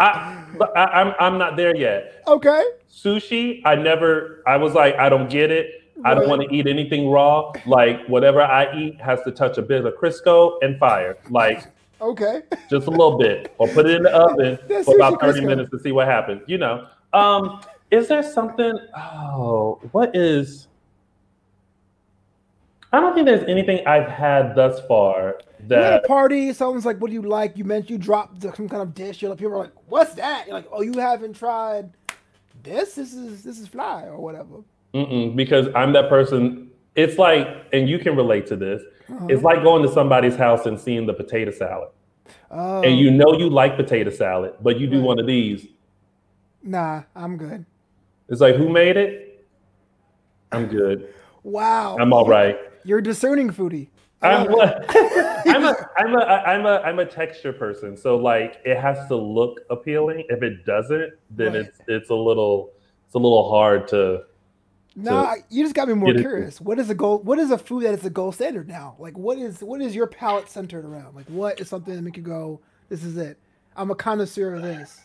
I, 0.00 0.44
I, 0.74 0.84
I'm, 0.84 1.14
I'm 1.20 1.38
not 1.38 1.56
there 1.56 1.76
yet. 1.76 2.22
okay. 2.26 2.62
Sushi, 2.92 3.62
I 3.64 3.76
never. 3.76 4.42
I 4.48 4.56
was 4.56 4.74
like, 4.74 4.96
I 4.96 5.08
don't 5.08 5.30
get 5.30 5.52
it. 5.52 5.70
I 6.04 6.14
don't 6.14 6.28
want 6.28 6.42
to 6.42 6.52
eat 6.54 6.66
anything 6.66 7.08
raw. 7.08 7.52
Like 7.66 8.04
whatever 8.08 8.40
I 8.42 8.72
eat 8.76 9.00
has 9.00 9.20
to 9.22 9.30
touch 9.32 9.58
a 9.58 9.62
bit 9.62 9.84
of 9.84 9.94
Crisco 9.94 10.58
and 10.62 10.78
fire. 10.78 11.16
Like 11.30 11.66
Okay. 12.00 12.42
just 12.70 12.86
a 12.86 12.90
little 12.90 13.18
bit, 13.18 13.52
or 13.58 13.66
put 13.68 13.86
it 13.86 13.96
in 13.96 14.02
the 14.04 14.10
oven 14.14 14.58
That's 14.68 14.84
for 14.86 14.96
about 14.96 15.20
thirty 15.20 15.40
Crisco. 15.40 15.46
minutes 15.46 15.70
to 15.70 15.78
see 15.80 15.92
what 15.92 16.06
happens. 16.08 16.42
You 16.46 16.58
know. 16.58 16.86
Um, 17.12 17.60
is 17.90 18.06
there 18.08 18.22
something? 18.22 18.76
Oh, 18.96 19.80
what 19.92 20.14
is? 20.16 20.67
I 22.92 23.00
don't 23.00 23.14
think 23.14 23.26
there's 23.26 23.44
anything 23.48 23.86
I've 23.86 24.08
had 24.08 24.54
thus 24.54 24.80
far 24.88 25.20
You're 25.22 25.34
at 25.34 25.68
that. 25.68 26.04
a 26.04 26.08
party, 26.08 26.52
someone's 26.54 26.86
like, 26.86 26.98
"What 26.98 27.08
do 27.08 27.14
you 27.14 27.22
like?" 27.22 27.56
You 27.56 27.64
mentioned 27.64 27.90
you 27.90 27.98
dropped 27.98 28.42
some 28.42 28.68
kind 28.68 28.82
of 28.82 28.94
dish. 28.94 29.20
You're 29.20 29.30
like, 29.30 29.38
people 29.38 29.54
are 29.54 29.58
like, 29.58 29.72
"What's 29.88 30.14
that?" 30.14 30.46
You're 30.46 30.56
like, 30.56 30.68
"Oh, 30.72 30.80
you 30.82 30.98
haven't 30.98 31.34
tried 31.34 31.90
this? 32.62 32.94
This 32.94 33.12
is 33.12 33.42
this 33.42 33.58
is 33.58 33.68
fly 33.68 34.04
or 34.04 34.18
whatever." 34.18 34.56
Mm-mm, 34.94 35.36
because 35.36 35.66
I'm 35.74 35.92
that 35.92 36.08
person. 36.08 36.70
It's 36.96 37.18
like, 37.18 37.46
and 37.72 37.88
you 37.88 37.98
can 37.98 38.16
relate 38.16 38.46
to 38.46 38.56
this. 38.56 38.82
Uh-huh. 39.10 39.26
It's 39.28 39.42
like 39.42 39.62
going 39.62 39.82
to 39.82 39.92
somebody's 39.92 40.34
house 40.36 40.64
and 40.66 40.80
seeing 40.80 41.06
the 41.06 41.12
potato 41.14 41.50
salad, 41.50 41.90
Oh, 42.50 42.82
and 42.82 42.98
you 42.98 43.10
know 43.10 43.34
you 43.34 43.50
like 43.50 43.76
potato 43.76 44.10
salad, 44.10 44.54
but 44.62 44.78
you 44.80 44.86
do 44.86 44.96
Right. 44.98 45.06
one 45.06 45.18
of 45.18 45.26
these. 45.26 45.66
nah, 46.62 47.02
I'm 47.14 47.36
good. 47.36 47.64
It's 48.30 48.40
like, 48.40 48.56
who 48.56 48.68
made 48.68 48.96
it? 48.96 49.46
I'm 50.52 50.66
good. 50.66 51.12
Wow, 51.44 51.96
I'm 52.00 52.12
all 52.12 52.26
right. 52.26 52.58
You're 52.88 53.00
a 53.00 53.02
discerning 53.02 53.50
foodie. 53.50 53.88
I'm 54.22 54.48
I'm, 54.58 55.64
a, 55.64 55.88
I'm, 55.98 56.14
a, 56.16 56.22
I'm, 56.24 56.66
a, 56.66 56.80
I'm 56.80 56.98
a 57.00 57.04
texture 57.04 57.52
person. 57.52 57.98
So 57.98 58.16
like 58.16 58.60
it 58.64 58.78
has 58.78 59.06
to 59.08 59.14
look 59.16 59.60
appealing. 59.68 60.24
If 60.30 60.42
it 60.42 60.64
doesn't, 60.64 61.12
then 61.30 61.52
Right. 61.52 61.60
it's 61.66 61.78
it's 61.86 62.08
a 62.10 62.14
little 62.14 62.70
it's 63.04 63.14
a 63.14 63.18
little 63.18 63.50
hard 63.50 63.86
to 63.88 64.22
Nah, 64.96 65.34
you 65.50 65.62
just 65.62 65.74
got 65.76 65.86
me 65.86 65.92
more 65.94 66.08
get 66.12 66.16
it- 66.16 66.22
curious. 66.22 66.60
What 66.62 66.78
is 66.78 66.88
a 66.88 66.94
goal? 66.94 67.18
What 67.18 67.38
is 67.38 67.50
a 67.50 67.58
food 67.58 67.84
that 67.84 67.92
is 67.92 68.04
a 68.06 68.10
gold 68.10 68.34
standard 68.34 68.66
now? 68.68 68.96
Like, 68.98 69.16
what 69.18 69.36
is 69.38 69.60
what 69.62 69.82
is 69.82 69.94
your 69.94 70.06
palate 70.06 70.48
centered 70.48 70.84
around? 70.86 71.14
Like, 71.14 71.26
what 71.26 71.60
is 71.60 71.68
something 71.68 71.94
that 71.94 72.00
make 72.02 72.16
you 72.16 72.22
go, 72.22 72.58
"This 72.88 73.04
is 73.04 73.16
it"? 73.18 73.38
I'm 73.76 73.90
a 73.90 73.94
connoisseur 73.94 74.54
of 74.54 74.62
this. 74.62 74.98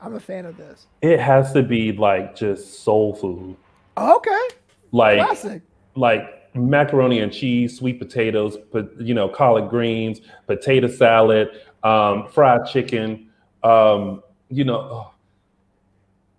I'm 0.00 0.14
a 0.14 0.20
fan 0.20 0.44
of 0.44 0.56
this. 0.58 0.86
it 1.02 1.18
has 1.20 1.52
to 1.54 1.62
be 1.64 1.90
like 1.92 2.36
just 2.36 2.84
soul 2.84 3.14
food. 3.16 3.56
Okay, 3.96 4.40
Like 4.92 5.18
classic. 5.18 5.62
like 5.96 6.37
macaroni 6.54 7.20
and 7.20 7.32
cheese, 7.32 7.76
sweet 7.76 7.98
potatoes, 7.98 8.56
but 8.72 9.00
you 9.00 9.14
know, 9.14 9.28
collard 9.28 9.70
greens, 9.70 10.20
potato 10.46 10.88
salad, 10.88 11.48
um, 11.82 12.28
fried 12.28 12.66
chicken. 12.66 13.30
Um, 13.62 14.22
you 14.50 14.64
know, 14.64 14.78
oh, 14.80 15.14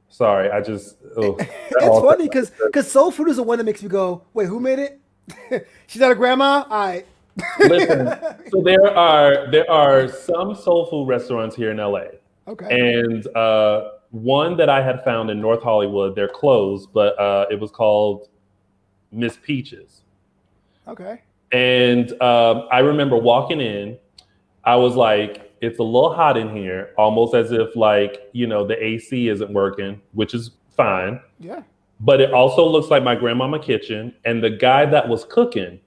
sorry, 0.09 0.49
I 0.49 0.61
just. 0.61 0.97
Oh, 1.15 1.37
It's 1.71 1.99
funny 1.99 2.23
because 2.25 2.51
because 2.65 2.91
soul 2.91 3.11
food 3.11 3.29
is 3.29 3.37
the 3.37 3.43
one 3.43 3.57
that 3.57 3.63
makes 3.63 3.81
me 3.81 3.89
go, 3.89 4.23
wait, 4.33 4.47
who 4.47 4.59
made 4.59 4.79
it? 4.79 5.67
She's 5.87 6.01
not 6.01 6.11
a 6.11 6.15
grandma. 6.15 6.65
Right. 6.69 7.05
Listen, 7.59 8.07
so 8.51 8.61
there 8.63 8.97
are 8.97 9.49
there 9.51 9.69
are 9.69 10.07
some 10.07 10.55
soul 10.55 10.87
food 10.87 11.07
restaurants 11.07 11.55
here 11.55 11.71
in 11.71 11.77
LA, 11.77 12.05
okay. 12.47 12.99
and 12.99 13.25
uh, 13.35 13.91
one 14.11 14.57
that 14.57 14.69
I 14.69 14.81
had 14.81 15.03
found 15.03 15.29
in 15.29 15.39
North 15.39 15.63
Hollywood. 15.63 16.15
They're 16.15 16.27
closed, 16.27 16.89
but 16.93 17.17
uh, 17.19 17.45
it 17.49 17.59
was 17.59 17.71
called 17.71 18.27
Miss 19.11 19.37
Peaches. 19.41 20.01
Okay. 20.87 21.21
And 21.51 22.11
um, 22.21 22.67
I 22.71 22.79
remember 22.79 23.17
walking 23.17 23.59
in, 23.61 23.97
I 24.63 24.75
was 24.75 24.95
like, 24.95 25.51
it's 25.61 25.79
a 25.79 25.83
little 25.83 26.13
hot 26.13 26.37
in 26.37 26.55
here, 26.55 26.93
almost 26.97 27.33
as 27.33 27.51
if 27.51 27.75
like, 27.75 28.29
you 28.33 28.47
know, 28.47 28.65
the 28.65 28.81
AC 28.83 29.27
isn't 29.29 29.51
working, 29.51 30.01
which 30.13 30.33
is 30.33 30.51
fine. 30.77 31.19
Yeah. 31.39 31.63
but 31.99 32.21
it 32.21 32.33
also 32.33 32.65
looks 32.65 32.87
like 32.89 33.03
my 33.03 33.15
grandmama 33.15 33.59
kitchen. 33.59 34.13
And 34.23 34.41
the 34.43 34.49
guy 34.49 34.85
that 34.85 35.07
was 35.09 35.25
cooking 35.25 35.79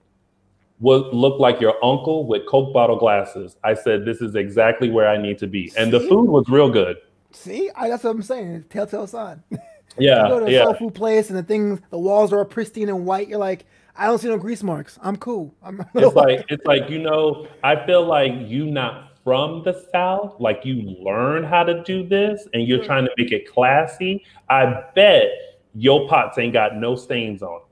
would 0.80 1.06
look 1.14 1.38
like 1.40 1.61
your 1.61 1.82
uncle 1.82 2.26
with 2.26 2.46
Coke 2.46 2.74
bottle 2.74 2.96
glasses. 2.96 3.56
I 3.64 3.74
said, 3.74 4.04
this 4.04 4.20
is 4.20 4.35
exactly 4.35 4.90
where 4.90 5.08
I 5.08 5.16
need 5.16 5.38
to 5.38 5.46
be. 5.46 5.72
And 5.78 5.92
the 5.92 6.00
food 6.00 6.28
was 6.28 6.48
real 6.48 6.68
good. 6.68 6.98
See, 7.30 7.70
I, 7.74 7.88
that's 7.88 8.04
what 8.04 8.11
I'm 8.11 8.22
saying. 8.22 8.64
Telltale 8.68 9.06
sign. 9.06 9.42
Yeah, 9.98 10.24
you 10.24 10.28
go 10.28 10.40
to 10.40 10.46
a 10.46 10.50
yeah. 10.50 10.64
soul 10.64 10.74
food 10.74 10.94
place 10.94 11.31
and 11.31 11.38
the 11.38 11.42
things, 11.42 11.81
the 11.90 11.98
walls 11.98 12.33
are 12.33 12.38
all 12.38 12.44
pristine 12.44 12.88
and 12.88 13.05
white. 13.05 13.28
You're 13.28 13.38
like, 13.38 13.66
I 13.96 14.07
don't 14.07 14.18
see 14.18 14.28
no 14.28 14.38
grease 14.38 14.62
marks. 14.62 14.98
I'm 15.02 15.16
cool. 15.16 15.55
I'm 15.62 15.85
It's 15.94 16.14
like 16.14 16.44
it's 16.48 16.64
like 16.64 16.88
you 16.88 16.98
know, 16.98 17.46
I 17.62 17.85
feel 17.87 18.05
like 18.05 18.33
you 18.37 18.66
not 18.66 19.12
from 19.24 19.62
the 19.62 19.87
South, 19.92 20.35
like 20.40 20.64
you 20.64 20.83
learn 21.00 21.44
how 21.44 21.62
to 21.62 21.83
do 21.85 22.07
this 22.07 22.46
and 22.55 22.66
you're 22.66 22.78
hmm. 22.78 22.87
trying 22.87 23.05
to 23.05 23.11
make 23.16 23.33
it 23.33 23.50
classy. 23.50 24.24
I 24.48 24.85
bet 24.94 25.28
your 25.74 26.09
pots 26.09 26.38
ain't 26.38 26.52
got 26.52 26.76
no 26.76 26.96
stains 26.96 27.42
on. 27.42 27.62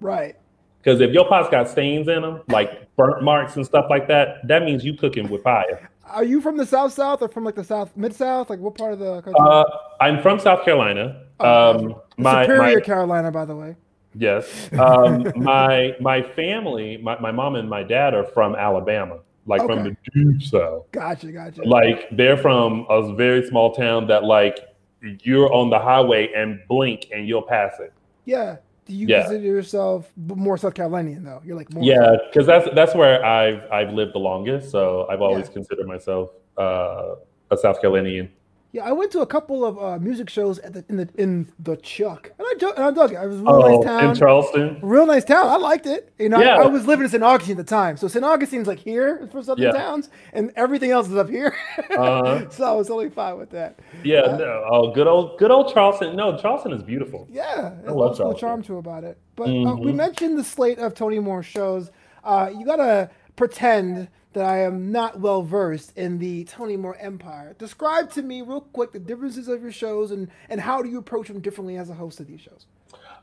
right. 0.00 0.36
Because 0.82 1.00
if 1.00 1.12
your 1.12 1.28
pots 1.28 1.48
got 1.48 1.68
stains 1.68 2.08
in 2.08 2.22
them, 2.22 2.42
like 2.48 2.92
burnt 2.96 3.22
marks 3.22 3.54
and 3.54 3.64
stuff 3.64 3.86
like 3.88 4.08
that, 4.08 4.46
that 4.48 4.64
means 4.64 4.84
you 4.84 4.94
cooking 4.94 5.28
with 5.28 5.40
fire. 5.44 5.91
Are 6.08 6.24
you 6.24 6.40
from 6.40 6.56
the 6.56 6.66
South 6.66 6.92
South 6.92 7.22
or 7.22 7.28
from 7.28 7.44
like 7.44 7.54
the 7.54 7.64
South 7.64 7.96
Mid 7.96 8.14
South? 8.14 8.50
Like 8.50 8.58
what 8.58 8.74
part 8.76 8.92
of 8.92 8.98
the 8.98 9.22
country? 9.22 9.34
Uh, 9.38 9.64
I'm 10.00 10.20
from 10.20 10.38
South 10.38 10.64
Carolina. 10.64 11.22
Oh, 11.40 11.70
Um, 11.78 11.94
my, 12.18 12.42
Superior 12.44 12.78
my 12.78 12.80
Carolina, 12.84 13.30
by 13.30 13.44
the 13.44 13.56
way. 13.56 13.76
yes, 14.14 14.68
um, 14.78 15.32
my 15.36 15.96
my 16.00 16.22
family, 16.22 16.98
my, 16.98 17.18
my 17.20 17.32
mom 17.32 17.54
and 17.56 17.68
my 17.68 17.82
dad 17.82 18.14
are 18.14 18.24
from 18.24 18.54
Alabama, 18.54 19.18
like 19.46 19.62
from 19.64 19.84
the 19.84 19.96
deep 20.14 20.42
south. 20.42 20.90
Gotcha, 20.92 21.32
gotcha. 21.32 21.62
Like 21.62 22.08
they're 22.12 22.36
from 22.36 22.86
a 22.90 23.14
very 23.14 23.46
small 23.48 23.72
town 23.74 24.06
that 24.08 24.24
like 24.24 24.58
you're 25.00 25.52
on 25.52 25.70
the 25.70 25.78
highway 25.78 26.30
and 26.32 26.60
blink 26.68 27.06
and 27.12 27.26
you'll 27.26 27.42
pass 27.42 27.72
it. 27.80 27.92
yeah. 28.24 28.56
Do 28.92 28.98
you 28.98 29.06
Yeah. 29.06 29.22
consider 29.22 29.46
yourself 29.46 30.12
more 30.16 30.58
South 30.58 30.74
Carolinian 30.74 31.24
though? 31.24 31.40
You're 31.42 31.56
like 31.56 31.72
more. 31.72 31.82
Yeah, 31.82 32.16
because 32.28 32.46
that's 32.46 32.68
that's 32.74 32.94
where 32.94 33.24
I've 33.24 33.62
I've 33.72 33.90
lived 33.94 34.14
the 34.14 34.18
longest. 34.18 34.70
So 34.70 35.06
I've 35.08 35.22
always 35.22 35.46
Yeah. 35.46 35.54
considered 35.54 35.86
myself 35.86 36.28
uh, 36.58 37.14
a 37.50 37.56
South 37.56 37.80
Carolinian. 37.80 38.28
Yeah, 38.74 38.84
I 38.86 38.92
went 38.92 39.12
to 39.12 39.20
a 39.20 39.26
couple 39.26 39.66
of 39.66 39.78
uh, 39.78 39.98
music 39.98 40.30
shows 40.30 40.58
at 40.60 40.72
the 40.72 40.82
in 40.88 40.96
the 40.96 41.08
in 41.16 41.52
the 41.58 41.76
Chuck, 41.76 42.32
and 42.38 42.46
I, 42.50 42.54
ju- 42.58 42.72
and 42.74 42.84
I 42.86 42.90
dug 42.90 43.12
it. 43.12 43.16
It 43.16 43.26
was 43.26 43.40
a 43.40 43.42
real 43.42 43.50
Oh, 43.52 43.76
nice 43.76 43.84
town. 43.84 44.04
in 44.10 44.16
Charleston. 44.16 44.78
Real 44.82 45.04
nice 45.04 45.24
town. 45.24 45.46
I 45.46 45.56
liked 45.56 45.84
it. 45.84 46.10
You 46.18 46.30
know, 46.30 46.38
I- 46.38 46.44
Yeah. 46.44 46.54
I, 46.62 46.66
was 46.68 46.86
living 46.86 47.04
in 47.04 47.10
St. 47.10 47.22
Augustine 47.22 47.58
at 47.58 47.66
the 47.66 47.70
time. 47.70 47.98
So 47.98 48.08
St. 48.08 48.24
Augustine's 48.24 48.66
like 48.66 48.78
here 48.78 49.28
for 49.30 49.42
southern 49.42 49.64
Yeah. 49.66 49.72
towns, 49.72 50.08
and 50.32 50.52
everything 50.56 50.90
else 50.90 51.06
is 51.08 51.16
up 51.16 51.28
here. 51.28 51.54
Uh-huh. 51.90 52.48
so 52.48 52.64
I 52.64 52.72
was 52.72 52.88
totally 52.88 53.10
fine 53.10 53.36
with 53.38 53.50
that. 53.50 53.78
Yeah, 54.02 54.20
Uh, 54.22 54.36
no, 54.38 54.64
oh, 54.70 54.90
good 54.94 55.06
old 55.06 55.38
good 55.38 55.50
old 55.50 55.70
Charleston. 55.74 56.16
No, 56.16 56.38
Charleston 56.38 56.72
is 56.72 56.82
beautiful. 56.82 57.28
Yeah, 57.30 57.72
there's 57.82 57.92
love 57.94 58.16
Charleston. 58.16 58.40
charm 58.40 58.62
to 58.62 58.78
about 58.78 59.04
it. 59.04 59.18
But 59.36 59.50
uh, 59.50 59.76
we 59.76 59.92
Mhm. 59.92 59.96
mentioned 59.96 60.38
the 60.38 60.44
slate 60.44 60.78
of 60.78 60.94
Tony 60.94 61.18
Moore 61.18 61.42
shows. 61.42 61.90
Uh, 62.24 62.48
you 62.56 62.64
gotta 62.64 63.10
pretend 63.36 64.08
that 64.32 64.44
I 64.44 64.60
am 64.60 64.90
not 64.90 65.20
well 65.20 65.42
versed 65.42 65.96
in 65.96 66.18
the 66.18 66.44
Tony 66.44 66.76
Moore 66.76 66.96
empire. 66.98 67.54
Describe 67.58 68.10
to 68.12 68.22
me 68.22 68.42
real 68.42 68.62
quick 68.62 68.92
the 68.92 68.98
differences 68.98 69.48
of 69.48 69.62
your 69.62 69.72
shows 69.72 70.10
and 70.10 70.28
and 70.48 70.60
how 70.60 70.82
do 70.82 70.88
you 70.88 70.98
approach 70.98 71.28
them 71.28 71.40
differently 71.40 71.76
as 71.76 71.90
a 71.90 71.94
host 71.94 72.20
of 72.20 72.26
these 72.26 72.40
shows? 72.40 72.66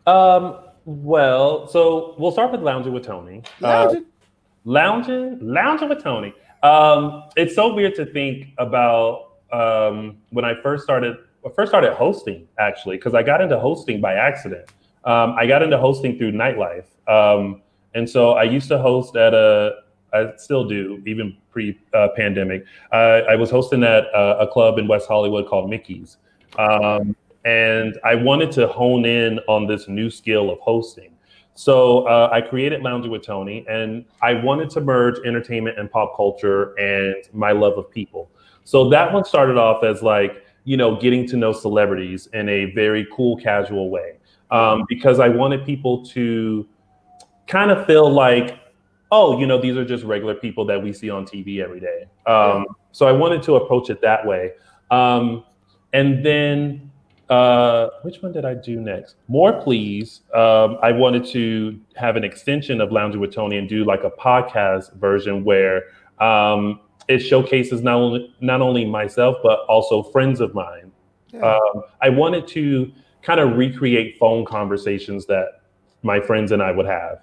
Um, 0.08 0.58
well, 0.86 1.68
so 1.68 2.16
we'll 2.18 2.32
start 2.32 2.52
with 2.52 2.62
lounging 2.62 2.94
with 2.94 3.06
Tony. 3.06 3.44
Uh, 3.62 3.68
Lounging? 3.68 4.06
lounging, 4.66 5.40
lounging 5.42 5.90
with 5.90 6.04
Tony. 6.04 6.34
Um, 6.64 7.24
it's 7.36 7.56
so 7.56 7.74
weird 7.74 7.96
to 7.96 8.06
think 8.06 8.48
about 8.58 9.34
um, 9.52 10.18
when 10.30 10.46
I 10.46 10.54
first 10.62 10.84
started. 10.84 11.16
I 11.46 11.50
first 11.56 11.72
started 11.72 11.94
hosting 11.94 12.48
actually 12.60 12.98
because 12.98 13.14
I 13.14 13.24
got 13.24 13.42
into 13.42 13.58
hosting 13.60 14.02
by 14.02 14.14
accident. 14.16 14.70
Um, 15.06 15.36
I 15.38 15.48
got 15.48 15.64
into 15.64 15.78
hosting 15.78 16.18
through 16.18 16.34
nightlife, 16.34 16.86
um, 17.08 17.62
and 17.96 18.10
so 18.10 18.32
I 18.34 18.44
used 18.44 18.68
to 18.70 18.78
host 18.78 19.16
at 19.16 19.34
a. 19.34 19.76
I 20.14 20.34
still 20.38 20.66
do, 20.68 21.02
even 21.06 21.38
pre-pandemic. 21.52 22.66
Uh, 22.92 23.22
I 23.30 23.36
was 23.36 23.50
hosting 23.50 23.84
at 23.84 24.06
a, 24.14 24.40
a 24.40 24.48
club 24.48 24.80
in 24.80 24.88
West 24.88 25.08
Hollywood 25.08 25.48
called 25.48 25.70
Mickey's, 25.70 26.18
um, 26.58 27.16
and 27.46 27.98
I 28.04 28.16
wanted 28.16 28.52
to 28.54 28.68
hone 28.68 29.06
in 29.06 29.40
on 29.48 29.68
this 29.68 29.88
new 29.88 30.10
skill 30.10 30.50
of 30.50 30.60
hosting. 30.60 31.14
So 31.56 32.08
uh, 32.08 32.30
I 32.32 32.40
created 32.42 32.82
Lounging 32.84 33.12
with 33.12 33.26
Tony, 33.26 33.66
and 33.68 34.06
I 34.22 34.34
wanted 34.34 34.70
to 34.72 34.82
merge 34.82 35.20
entertainment 35.26 35.78
and 35.78 35.92
pop 35.92 36.16
culture 36.16 36.74
and 36.80 37.16
my 37.34 37.52
love 37.52 37.78
of 37.78 37.92
people. 37.92 38.32
So 38.64 38.90
that 38.90 39.12
one 39.12 39.26
started 39.26 39.58
off 39.58 39.84
as 39.84 40.02
like, 40.02 40.46
you 40.64 40.78
know, 40.78 40.96
getting 40.96 41.28
to 41.28 41.38
know 41.38 41.52
celebrities 41.52 42.28
in 42.34 42.48
a 42.48 42.66
very 42.74 43.08
cool, 43.12 43.36
casual 43.36 43.90
way, 43.90 44.20
um, 44.52 44.86
because 44.88 45.20
I 45.20 45.28
wanted 45.28 45.66
people 45.66 46.06
to 46.08 46.68
kind 47.48 47.72
of 47.72 47.86
feel 47.86 48.10
like, 48.10 48.59
oh, 49.12 49.40
you 49.40 49.48
know, 49.48 49.60
these 49.60 49.76
are 49.76 49.86
just 49.86 50.04
regular 50.04 50.36
people 50.36 50.66
that 50.66 50.82
we 50.82 50.94
see 50.94 51.10
on 51.10 51.26
TV 51.26 51.62
every 51.64 51.80
day. 51.80 52.06
Um, 52.26 52.66
so 52.92 53.08
I 53.08 53.12
wanted 53.12 53.42
to 53.44 53.56
approach 53.56 53.90
it 53.90 54.02
that 54.02 54.26
way. 54.26 54.52
Um, 54.92 55.44
and 55.94 56.24
then 56.24 56.92
uh, 57.30 57.90
which 58.02 58.22
one 58.22 58.32
did 58.32 58.46
I 58.46 58.56
do 58.56 58.80
next? 58.80 59.16
More 59.28 59.54
Please. 59.62 60.22
Um, 60.34 60.78
I 60.82 60.92
wanted 60.92 61.26
to 61.28 61.80
have 61.96 62.16
an 62.16 62.24
extension 62.24 62.82
of 62.82 62.92
Lounging 62.92 63.22
with 63.22 63.34
Tony 63.34 63.58
and 63.58 63.70
do 63.70 63.84
like 63.84 64.04
a 64.04 64.12
podcast 64.12 64.94
version 64.96 65.44
where 65.44 65.84
um, 66.20 66.80
it 67.08 67.20
showcases 67.20 67.82
not 67.82 67.96
only 67.96 68.36
not 68.42 68.62
only 68.62 68.86
myself 68.86 69.38
but 69.44 69.60
also 69.68 70.04
friends 70.04 70.40
of 70.40 70.54
mine. 70.54 70.92
Yeah. 71.32 71.56
Um, 71.56 71.84
I 72.02 72.10
wanted 72.10 72.48
to 72.50 72.92
kind 73.22 73.40
of 73.40 73.58
recreate 73.58 74.18
phone 74.20 74.46
conversations 74.46 75.26
that 75.28 75.62
my 76.02 76.20
friends 76.20 76.52
and 76.52 76.64
I 76.64 76.72
would 76.72 76.88
have. 76.88 77.22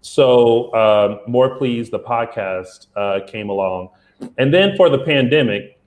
So, 0.00 0.72
um, 0.74 1.20
More 1.26 1.56
Please, 1.56 1.90
the 1.90 1.98
podcast 1.98 2.86
uh, 2.96 3.20
came 3.26 3.50
along. 3.50 3.90
And 4.38 4.52
then 4.52 4.76
for 4.76 4.88
the 4.88 4.98
pandemic, 4.98 5.78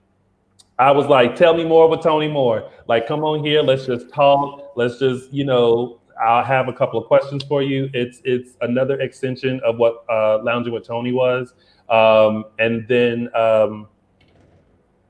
I 0.80 0.92
was 0.92 1.06
like, 1.08 1.36
tell 1.36 1.54
me 1.54 1.64
more 1.64 1.88
with 1.88 2.02
Tony 2.02 2.28
Moore. 2.28 2.70
Like, 2.88 3.08
come 3.08 3.24
on 3.24 3.44
here, 3.44 3.62
let's 3.62 3.86
just 3.86 4.10
talk. 4.10 4.72
Let's 4.76 4.98
just, 5.00 5.32
you 5.32 5.46
know, 5.46 6.00
I'll 6.22 6.44
have 6.44 6.68
a 6.68 6.74
couple 6.74 7.00
of 7.00 7.08
questions 7.08 7.44
for 7.44 7.62
you. 7.62 7.90
It's 7.94 8.22
it's 8.24 8.52
another 8.62 9.00
extension 9.00 9.60
of 9.64 9.78
what 9.78 10.04
uh, 10.10 10.42
Lounging 10.44 10.74
with 10.74 10.86
Tony 10.86 11.12
was. 11.12 11.54
Um, 11.90 12.46
and 12.60 12.88
then, 12.88 13.30
um, 13.36 13.88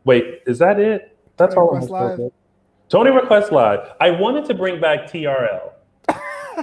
wait, 0.03 0.41
is 0.45 0.57
that 0.59 0.79
it? 0.79 1.17
That's 1.37 1.55
Tony 1.55 1.67
all. 1.67 1.75
I'm 1.75 1.81
Request. 1.81 2.33
Tony 2.89 3.11
Request 3.11 3.51
Live. 3.51 3.93
I 3.99 4.11
wanted 4.11 4.45
to 4.45 4.53
bring 4.53 4.81
back 4.81 5.09
TRL 5.09 5.71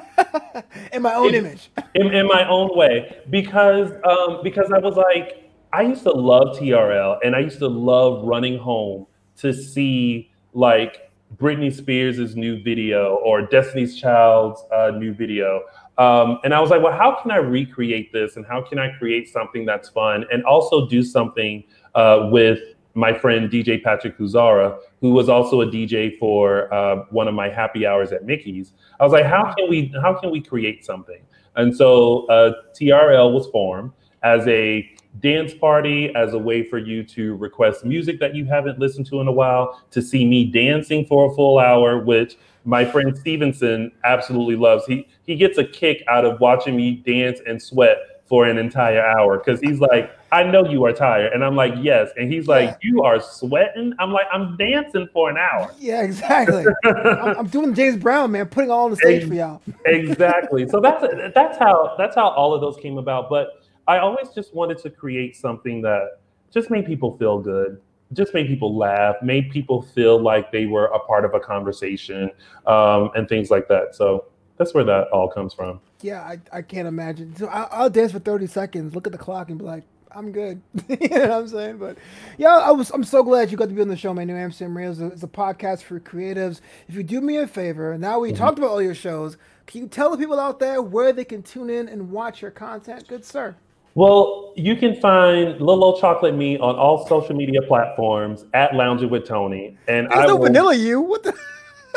in 0.92 1.02
my 1.02 1.14
own 1.14 1.28
It- 1.28 1.34
image. 1.34 1.70
in, 1.94 2.12
in 2.14 2.26
my 2.26 2.46
own 2.48 2.76
way 2.76 3.18
because 3.30 3.92
um, 4.04 4.40
because 4.42 4.70
I 4.72 4.78
was 4.78 4.96
like 4.96 5.50
I 5.72 5.82
used 5.82 6.02
to 6.04 6.11
love 6.11 6.56
TRL 6.58 7.18
and 7.24 7.37
I 7.37 7.40
used 7.40 7.58
to 7.58 7.68
love 7.68 8.24
running 8.24 8.58
home 8.58 9.06
to 9.38 9.52
see 9.52 10.30
like 10.54 11.11
Britney 11.37 11.72
Spears' 11.74 12.34
new 12.37 12.62
video 12.62 13.16
or 13.16 13.42
Destiny's 13.42 14.00
Child's 14.00 14.62
uh, 14.72 14.92
new 14.96 15.12
video. 15.12 15.62
Um, 15.98 16.38
and 16.44 16.54
I 16.54 16.61
was 16.61 16.70
like, 16.70 16.82
well, 16.82 16.96
how 16.96 17.20
can 17.20 17.30
I 17.30 17.37
recreate 17.37 18.12
this 18.12 18.37
and 18.37 18.46
how 18.46 18.62
can 18.62 18.78
I 18.78 18.92
create 18.98 19.28
something 19.28 19.66
that's 19.66 19.88
fun 19.90 20.24
and 20.32 20.42
also 20.44 20.88
do 20.88 21.02
something 21.02 21.64
uh, 21.94 22.28
with 22.32 22.61
my 22.98 23.16
friend 23.16 23.48
DJ 23.48 23.82
Patrick 23.82 24.18
Kuzara, 24.18 24.76
who 25.00 25.11
was 25.11 25.28
also 25.28 25.61
a 25.61 25.66
DJ 25.66 26.18
for 26.18 26.72
uh, 26.74 27.04
one 27.11 27.28
of 27.28 27.34
my 27.34 27.48
happy 27.48 27.87
hours 27.87 28.11
at 28.11 28.24
Mickey's. 28.24 28.72
I 28.98 29.04
was 29.04 29.12
like, 29.12 29.24
how 29.24 29.54
can 29.56 29.68
we 29.68 29.94
how 30.02 30.14
can 30.14 30.30
we 30.30 30.40
create 30.40 30.84
something? 30.84 31.20
And 31.54 31.74
so 31.74 32.26
uh, 32.26 32.54
TRL 32.74 33.32
was 33.32 33.46
formed 33.48 33.92
as 34.24 34.46
a 34.48 34.90
dance 35.20 35.54
party, 35.54 36.12
as 36.16 36.34
a 36.34 36.38
way 36.38 36.64
for 36.64 36.78
you 36.78 37.04
to 37.04 37.37
request 37.37 37.84
music 37.84 38.18
that 38.18 38.34
you 38.34 38.44
haven't 38.44 38.80
listened 38.80 39.06
to 39.06 39.20
in 39.20 39.28
a 39.28 39.32
while, 39.32 39.80
to 39.92 40.02
see 40.02 40.24
me 40.24 40.44
dancing 40.44 41.06
for 41.06 41.30
a 41.30 41.34
full 41.34 41.61
hour, 41.61 41.98
which 41.98 42.37
my 42.64 42.84
friend 42.84 43.16
Stevenson 43.16 43.92
absolutely 44.04 44.56
loves. 44.56 44.84
He 44.87 45.06
he 45.24 45.37
gets 45.37 45.56
a 45.56 45.64
kick 45.64 46.02
out 46.08 46.24
of 46.24 46.40
watching 46.40 46.76
me 46.76 46.96
dance 46.96 47.38
and 47.46 47.62
sweat 47.62 47.98
for 48.26 48.44
an 48.44 48.58
entire 48.58 49.06
hour 49.06 49.38
because 49.38 49.61
he's 49.61 49.78
like, 49.78 50.17
I 50.30 50.42
know 50.42 50.64
you 50.68 50.84
are 50.84 50.92
tired. 50.92 51.32
And 51.32 51.44
I'm 51.44 51.56
like, 51.56 51.74
yes. 51.80 52.10
And 52.16 52.32
he's 52.32 52.46
like, 52.46 52.70
Yeah. 52.70 52.76
you 52.82 53.02
are 53.02 53.20
sweating? 53.20 53.94
I'm 53.98 54.12
like, 54.12 54.26
I'm 54.32 54.56
dancing 54.56 55.08
for 55.12 55.30
an 55.30 55.36
hour. 55.36 55.72
Yeah, 55.78 56.02
exactly. 56.02 56.64
I'm, 56.84 57.38
I'm 57.38 57.46
doing 57.46 57.74
James 57.74 57.96
Brown, 57.96 58.32
man, 58.32 58.46
putting 58.46 58.70
all 58.70 58.84
on 58.84 58.90
the 58.90 58.96
stage 58.96 59.26
for 59.26 59.34
y'all. 59.34 59.62
exactly. 59.86 60.68
So 60.68 60.80
that's 60.80 61.04
that's 61.34 61.58
how 61.58 61.94
that's 61.96 62.14
how 62.14 62.28
all 62.28 62.54
of 62.54 62.60
those 62.60 62.76
came 62.76 62.98
about. 62.98 63.30
But 63.30 63.62
I 63.86 63.98
always 63.98 64.28
just 64.34 64.54
wanted 64.54 64.78
to 64.78 64.90
create 64.90 65.34
something 65.36 65.80
that 65.82 66.20
just 66.52 66.70
made 66.70 66.86
people 66.86 67.16
feel 67.16 67.38
good, 67.38 67.80
just 68.12 68.34
made 68.34 68.46
people 68.48 68.76
laugh, 68.76 69.16
made 69.22 69.50
people 69.50 69.82
feel 69.82 70.20
like 70.20 70.52
they 70.52 70.66
were 70.66 70.86
a 70.86 70.98
part 70.98 71.24
of 71.24 71.34
a 71.34 71.40
conversation, 71.40 72.30
um, 72.66 73.10
and 73.14 73.28
things 73.28 73.50
like 73.50 73.68
that. 73.68 73.94
So 73.94 74.26
that's 74.58 74.74
where 74.74 74.84
that 74.84 75.08
all 75.08 75.28
comes 75.28 75.54
from. 75.54 75.80
Yeah, 76.02 76.20
I, 76.20 76.38
I 76.52 76.62
can't 76.62 76.86
imagine. 76.86 77.34
So 77.36 77.46
I, 77.46 77.62
I'll 77.70 77.90
dance 77.90 78.12
for 78.12 78.18
30 78.18 78.46
seconds, 78.46 78.94
look 78.94 79.06
at 79.06 79.12
the 79.12 79.18
clock, 79.18 79.48
and 79.50 79.58
be 79.58 79.64
like, 79.64 79.84
I'm 80.12 80.33
good. 80.33 80.61
you 80.88 81.09
know 81.09 81.21
what 81.21 81.31
I'm 81.31 81.49
saying? 81.49 81.79
But 81.79 81.99
yeah, 82.37 82.57
I 82.57 82.71
was 82.71 82.90
I'm 82.90 83.05
so 83.05 83.23
glad 83.23 83.51
you 83.51 83.57
got 83.57 83.68
to 83.68 83.75
be 83.75 83.83
on 83.83 83.88
the 83.88 83.97
show, 83.97 84.14
my 84.14 84.25
New 84.25 84.37
Amsterdam 84.37 84.77
a, 84.77 85.07
it's 85.09 85.23
a 85.23 85.29
podcast 85.29 85.83
for 85.83 86.01
creatives. 86.01 86.61
If 86.88 86.94
you 86.94 87.03
do 87.03 87.21
me 87.21 87.38
a 87.38 87.47
favor, 87.47 87.97
now 87.99 88.18
we 88.18 88.31
mm-hmm. 88.31 88.38
talked 88.38 88.59
about 88.59 88.71
all 88.71 88.83
your 88.83 88.94
shows. 88.94 89.37
Can 89.66 89.83
you 89.83 89.88
tell 89.88 90.11
the 90.11 90.16
people 90.16 90.40
out 90.40 90.59
there 90.59 90.81
where 90.81 91.12
they 91.12 91.25
can 91.25 91.42
tune 91.42 91.68
in 91.68 91.88
and 91.88 92.11
watch 92.11 92.40
your 92.40 92.51
content, 92.51 93.07
good 93.07 93.25
sir? 93.25 93.55
Well, 93.94 94.53
you 94.57 94.77
can 94.77 94.94
find 95.01 95.61
Little 95.61 95.85
Old 95.85 96.01
Chocolate 96.01 96.35
Me 96.35 96.57
on 96.59 96.77
all 96.77 97.07
social 97.07 97.35
media 97.35 97.61
platforms 97.62 98.44
at 98.55 98.75
Lounging 98.75 99.11
with 99.11 99.27
Tony. 99.27 99.77
And 99.88 100.09
There's 100.09 100.25
I 100.25 100.27
no 100.27 100.37
will... 100.37 100.44
vanilla 100.47 100.75
you. 100.75 101.01
What 101.01 101.25
the? 101.25 101.35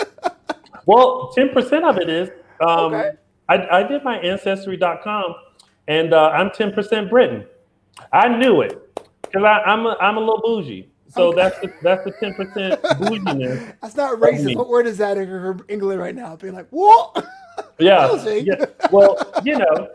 well, 0.85 1.31
ten 1.35 1.49
percent 1.49 1.85
of 1.85 1.97
it 1.97 2.09
is. 2.09 2.29
Um, 2.59 2.93
okay. 2.93 3.11
I, 3.49 3.79
I 3.79 3.83
did 3.83 4.03
my 4.03 4.17
ancestry.com, 4.17 5.35
and 5.87 6.13
uh, 6.13 6.29
I'm 6.29 6.49
ten 6.51 6.71
percent 6.71 7.09
Britain. 7.09 7.45
I 8.11 8.27
knew 8.27 8.61
it 8.61 8.99
because 9.21 9.43
I'm 9.43 9.85
a, 9.85 9.97
I'm 10.01 10.17
a 10.17 10.19
little 10.19 10.41
bougie. 10.41 10.89
So 11.09 11.27
okay. 11.27 11.35
that's 11.35 11.59
the, 11.59 11.73
that's 11.81 12.03
the 12.05 12.11
ten 12.19 12.33
percent 12.33 12.81
bouginess. 12.99 13.73
That's 13.81 13.95
not 13.95 14.19
racist. 14.19 14.55
What 14.55 14.69
word 14.69 14.87
is 14.87 14.97
that 14.99 15.17
in 15.17 15.61
England 15.67 15.99
right 15.99 16.15
now? 16.15 16.35
Being 16.35 16.53
like, 16.53 16.67
what? 16.69 17.25
Yeah, 17.77 18.23
yeah. 18.25 18.65
Well, 18.91 19.17
you 19.43 19.57
know, 19.57 19.89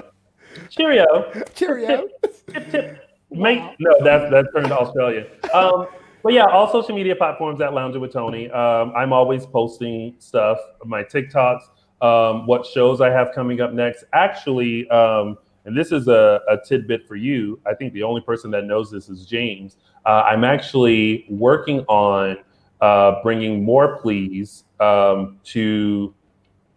cheerio. 0.69 1.07
Cheerio. 1.55 2.07
Tip, 2.23 2.47
tip, 2.53 2.71
tip. 2.71 3.09
Wow. 3.31 3.75
no, 3.79 3.97
that's 4.05 4.31
that's 4.31 4.49
turned 4.53 4.69
to 4.69 4.79
Australia. 4.79 5.27
Um, 5.53 5.87
but 6.23 6.33
yeah, 6.33 6.45
all 6.45 6.71
social 6.71 6.95
media 6.95 7.17
platforms 7.17 7.61
at 7.61 7.73
Lounging 7.73 8.01
with 8.01 8.13
Tony. 8.13 8.51
Um, 8.51 8.93
I'm 8.95 9.13
always 9.13 9.47
posting 9.47 10.17
stuff, 10.19 10.59
my 10.85 11.03
TikToks, 11.03 11.63
um, 12.03 12.47
what 12.47 12.67
shows 12.67 13.01
I 13.01 13.11
have 13.11 13.33
coming 13.35 13.61
up 13.61 13.73
next. 13.73 14.05
Actually, 14.13 14.89
um, 14.91 15.39
and 15.67 15.77
this 15.77 15.93
is 15.93 16.09
a, 16.09 16.41
a, 16.49 16.57
tidbit 16.65 17.07
for 17.07 17.17
you. 17.17 17.61
I 17.67 17.75
think 17.75 17.93
the 17.93 18.05
only 18.05 18.21
person 18.21 18.51
that 18.53 18.65
knows 18.65 18.91
this 18.91 19.09
is 19.09 19.27
James. 19.27 19.77
Uh, 20.07 20.23
I'm 20.25 20.45
actually 20.45 21.27
working 21.29 21.81
on 21.89 22.39
uh, 22.81 23.21
bringing 23.23 23.65
More 23.65 23.99
Please 23.99 24.65
um, 24.79 25.39
to 25.45 26.15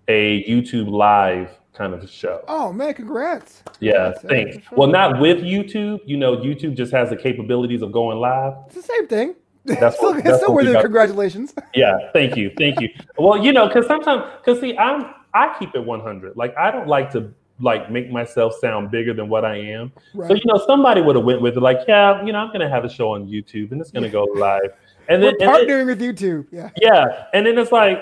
a 0.07 0.43
YouTube 0.45 0.89
live 0.89 1.51
kind 1.73 1.93
of 1.93 2.09
show. 2.09 2.43
Oh 2.47 2.73
man, 2.73 2.95
congrats! 2.95 3.63
Yeah, 3.79 4.11
thanks. 4.11 4.55
Sure. 4.55 4.77
Well, 4.77 4.87
not 4.89 5.19
with 5.19 5.37
YouTube. 5.37 5.99
You 6.05 6.17
know, 6.17 6.37
YouTube 6.37 6.75
just 6.75 6.91
has 6.91 7.11
the 7.11 7.15
capabilities 7.15 7.83
of 7.83 7.91
going 7.91 8.17
live. 8.17 8.53
It's 8.65 8.75
the 8.75 8.81
same 8.81 9.07
thing. 9.07 9.35
That's 9.65 9.95
still, 9.97 10.13
what, 10.13 10.23
that's 10.23 10.37
still 10.37 10.53
worthy 10.53 10.73
of 10.73 10.81
congratulations. 10.81 11.53
Yeah, 11.75 12.09
thank 12.13 12.35
you, 12.35 12.51
thank 12.57 12.81
you. 12.81 12.89
well, 13.17 13.37
you 13.37 13.53
know, 13.53 13.67
because 13.67 13.85
sometimes, 13.85 14.23
because 14.43 14.59
see, 14.59 14.75
I'm 14.77 15.13
I 15.33 15.55
keep 15.59 15.75
it 15.75 15.85
100. 15.85 16.35
Like 16.35 16.57
I 16.57 16.71
don't 16.71 16.87
like 16.87 17.11
to 17.11 17.31
like 17.59 17.91
make 17.91 18.11
myself 18.11 18.53
sound 18.59 18.91
bigger 18.91 19.13
than 19.13 19.29
what 19.29 19.45
I 19.45 19.57
am. 19.57 19.91
Right. 20.13 20.29
So 20.29 20.35
you 20.35 20.41
know, 20.45 20.61
somebody 20.65 21.01
would 21.01 21.15
have 21.15 21.25
went 21.25 21.41
with 21.41 21.57
it, 21.57 21.61
like, 21.61 21.79
yeah, 21.87 22.23
you 22.23 22.31
know, 22.31 22.39
I'm 22.39 22.51
gonna 22.51 22.69
have 22.69 22.85
a 22.85 22.89
show 22.89 23.13
on 23.13 23.27
YouTube 23.27 23.71
and 23.71 23.81
it's 23.81 23.91
gonna 23.91 24.09
go 24.09 24.23
live. 24.35 24.73
And 25.07 25.23
then 25.23 25.33
We're 25.39 25.47
partnering 25.47 25.61
and 25.61 25.69
then, 25.69 25.85
with 25.87 26.01
YouTube. 26.01 26.47
Yeah. 26.51 26.69
Yeah, 26.77 27.25
and 27.33 27.45
then 27.45 27.57
it's 27.57 27.71
like, 27.71 27.99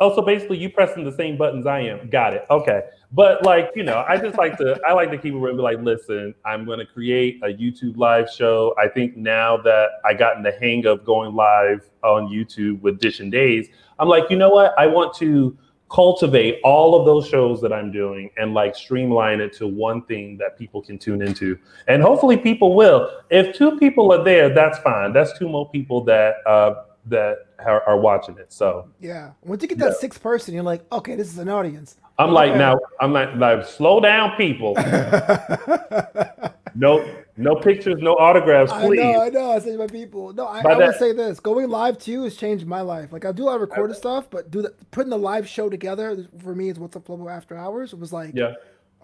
oh, 0.00 0.14
so 0.14 0.22
basically 0.22 0.58
you 0.58 0.70
pressing 0.70 1.04
the 1.04 1.12
same 1.12 1.36
buttons 1.36 1.66
I 1.66 1.80
am. 1.80 2.08
Got 2.10 2.34
it. 2.34 2.44
Okay. 2.50 2.82
But 3.12 3.44
like, 3.44 3.70
you 3.76 3.84
know, 3.84 4.04
I 4.08 4.16
just 4.16 4.36
like 4.36 4.56
to 4.58 4.80
I 4.86 4.92
like 4.92 5.10
to 5.12 5.18
keep 5.18 5.34
it 5.34 5.36
real 5.36 5.48
and 5.48 5.56
be 5.56 5.62
like, 5.62 5.78
listen, 5.80 6.34
I'm 6.44 6.64
gonna 6.64 6.86
create 6.86 7.40
a 7.44 7.48
YouTube 7.48 7.96
live 7.96 8.28
show. 8.28 8.74
I 8.78 8.88
think 8.88 9.16
now 9.16 9.56
that 9.58 9.90
I 10.04 10.14
gotten 10.14 10.42
the 10.42 10.52
hang 10.52 10.86
of 10.86 11.04
going 11.04 11.34
live 11.34 11.88
on 12.02 12.28
YouTube 12.28 12.80
with 12.80 12.98
Dish 12.98 13.20
and 13.20 13.30
Days, 13.30 13.68
I'm 13.98 14.08
like, 14.08 14.30
you 14.30 14.36
know 14.36 14.50
what? 14.50 14.74
I 14.78 14.86
want 14.86 15.14
to 15.18 15.56
cultivate 15.90 16.60
all 16.64 16.98
of 16.98 17.06
those 17.06 17.28
shows 17.28 17.60
that 17.60 17.72
I'm 17.72 17.92
doing 17.92 18.30
and 18.36 18.54
like 18.54 18.74
streamline 18.74 19.40
it 19.40 19.52
to 19.54 19.66
one 19.66 20.02
thing 20.02 20.36
that 20.38 20.58
people 20.58 20.82
can 20.82 20.98
tune 20.98 21.22
into. 21.22 21.58
And 21.86 22.02
hopefully 22.02 22.36
people 22.36 22.74
will. 22.74 23.10
If 23.30 23.56
two 23.56 23.78
people 23.78 24.12
are 24.12 24.24
there, 24.24 24.52
that's 24.52 24.78
fine. 24.78 25.12
That's 25.12 25.38
two 25.38 25.48
more 25.48 25.68
people 25.70 26.02
that 26.04 26.36
uh 26.46 26.84
that 27.06 27.46
are, 27.58 27.82
are 27.82 27.98
watching 27.98 28.38
it. 28.38 28.52
So 28.52 28.88
yeah. 29.00 29.32
Once 29.42 29.62
you 29.62 29.68
get 29.68 29.78
that 29.78 29.92
yeah. 29.92 29.98
sixth 29.98 30.22
person, 30.22 30.54
you're 30.54 30.62
like, 30.62 30.84
okay, 30.90 31.14
this 31.14 31.28
is 31.28 31.38
an 31.38 31.48
audience. 31.48 31.96
I'm 32.18 32.28
okay. 32.28 32.34
like 32.34 32.56
now, 32.56 32.78
I'm 33.00 33.12
like, 33.12 33.34
like 33.34 33.66
slow 33.66 34.00
down, 34.00 34.36
people. 34.36 34.74
no, 36.74 37.04
no 37.36 37.56
pictures, 37.56 37.96
no 38.00 38.14
autographs, 38.14 38.72
please. 38.72 39.00
I 39.00 39.12
know, 39.12 39.22
I 39.22 39.28
know. 39.28 39.50
I 39.52 39.58
say 39.58 39.72
to 39.72 39.78
my 39.78 39.86
people. 39.86 40.32
No, 40.32 40.46
I, 40.46 40.60
I 40.60 40.76
would 40.76 40.96
say 40.96 41.12
this: 41.12 41.40
going 41.40 41.68
live 41.68 41.98
too 41.98 42.22
has 42.22 42.36
changed 42.36 42.66
my 42.66 42.80
life. 42.80 43.12
Like 43.12 43.24
I 43.24 43.32
do 43.32 43.44
a 43.44 43.46
lot 43.46 43.56
of 43.56 43.60
recorded 43.62 43.96
stuff, 43.96 44.30
but 44.30 44.50
do 44.50 44.62
the, 44.62 44.72
putting 44.92 45.10
the 45.10 45.18
live 45.18 45.48
show 45.48 45.68
together 45.68 46.26
for 46.38 46.54
me 46.54 46.68
is 46.68 46.78
what's 46.78 46.94
up 46.94 47.06
Flobo 47.06 47.30
After 47.30 47.56
Hours. 47.56 47.92
It 47.92 47.98
was 47.98 48.12
like, 48.12 48.32
yeah, 48.34 48.54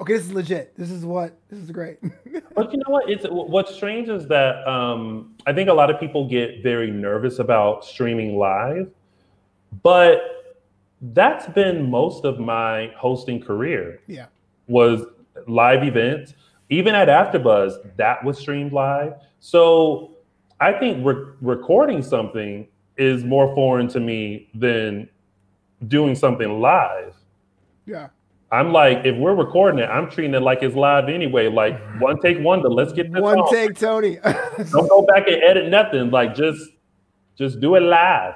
okay, 0.01 0.14
this 0.14 0.27
is 0.27 0.33
legit. 0.33 0.77
This 0.77 0.90
is 0.90 1.05
what 1.05 1.37
this 1.49 1.59
is 1.59 1.73
great. 1.73 1.99
but 2.55 2.73
you 2.73 2.79
know 2.79 2.90
what? 2.93 3.11
It's 3.11 3.27
what's 3.29 3.75
strange 3.75 4.09
is 4.09 4.29
that 4.29 4.66
um, 4.66 5.35
I 5.47 5.53
think 5.53 5.69
a 5.69 5.75
lot 5.75 5.90
of 5.90 5.99
people 5.99 6.29
get 6.29 6.62
very 6.62 6.90
nervous 6.90 7.40
about 7.40 7.85
streaming 7.85 8.37
live, 8.37 8.90
but 9.83 10.66
that's 11.01 11.47
been 11.49 11.90
most 11.90 12.25
of 12.25 12.38
my 12.38 12.93
hosting 12.97 13.40
career. 13.40 14.01
Yeah. 14.07 14.27
Was 14.69 15.05
live 15.49 15.83
events. 15.83 16.35
Even 16.70 16.94
at 16.94 17.09
AfterBuzz, 17.09 17.78
mm-hmm. 17.78 17.88
that 17.96 18.24
was 18.24 18.38
streamed 18.38 18.72
live. 18.72 19.14
So 19.40 20.16
I 20.61 20.72
think 20.72 21.04
re- 21.04 21.33
recording 21.40 22.02
something 22.02 22.66
is 22.96 23.24
more 23.24 23.54
foreign 23.54 23.88
to 23.88 24.00
me 24.00 24.48
than 24.54 25.09
doing 25.88 26.14
something 26.14 26.61
live. 26.61 27.14
Yeah. 27.87 28.09
I'm 28.52 28.72
like, 28.72 29.04
if 29.04 29.16
we're 29.16 29.35
recording 29.35 29.80
it, 29.80 29.87
I'm 29.87 30.11
treating 30.11 30.35
it 30.35 30.42
like 30.42 30.62
it's 30.62 30.74
live 30.74 31.09
anyway. 31.09 31.48
Like 31.48 31.80
one 32.00 32.20
take 32.20 32.38
wonder. 32.40 32.68
Let's 32.68 32.92
get 32.92 33.12
this 33.12 33.22
one 33.22 33.48
take, 33.50 33.78
Tony. 33.78 34.18
Don't 34.70 34.88
go 34.88 35.02
back 35.02 35.26
and 35.28 35.42
edit 35.42 35.68
nothing. 35.70 36.11
Like 36.11 36.35
just, 36.35 36.70
just 37.37 37.61
do 37.61 37.76
it 37.76 37.80
live. 37.80 38.35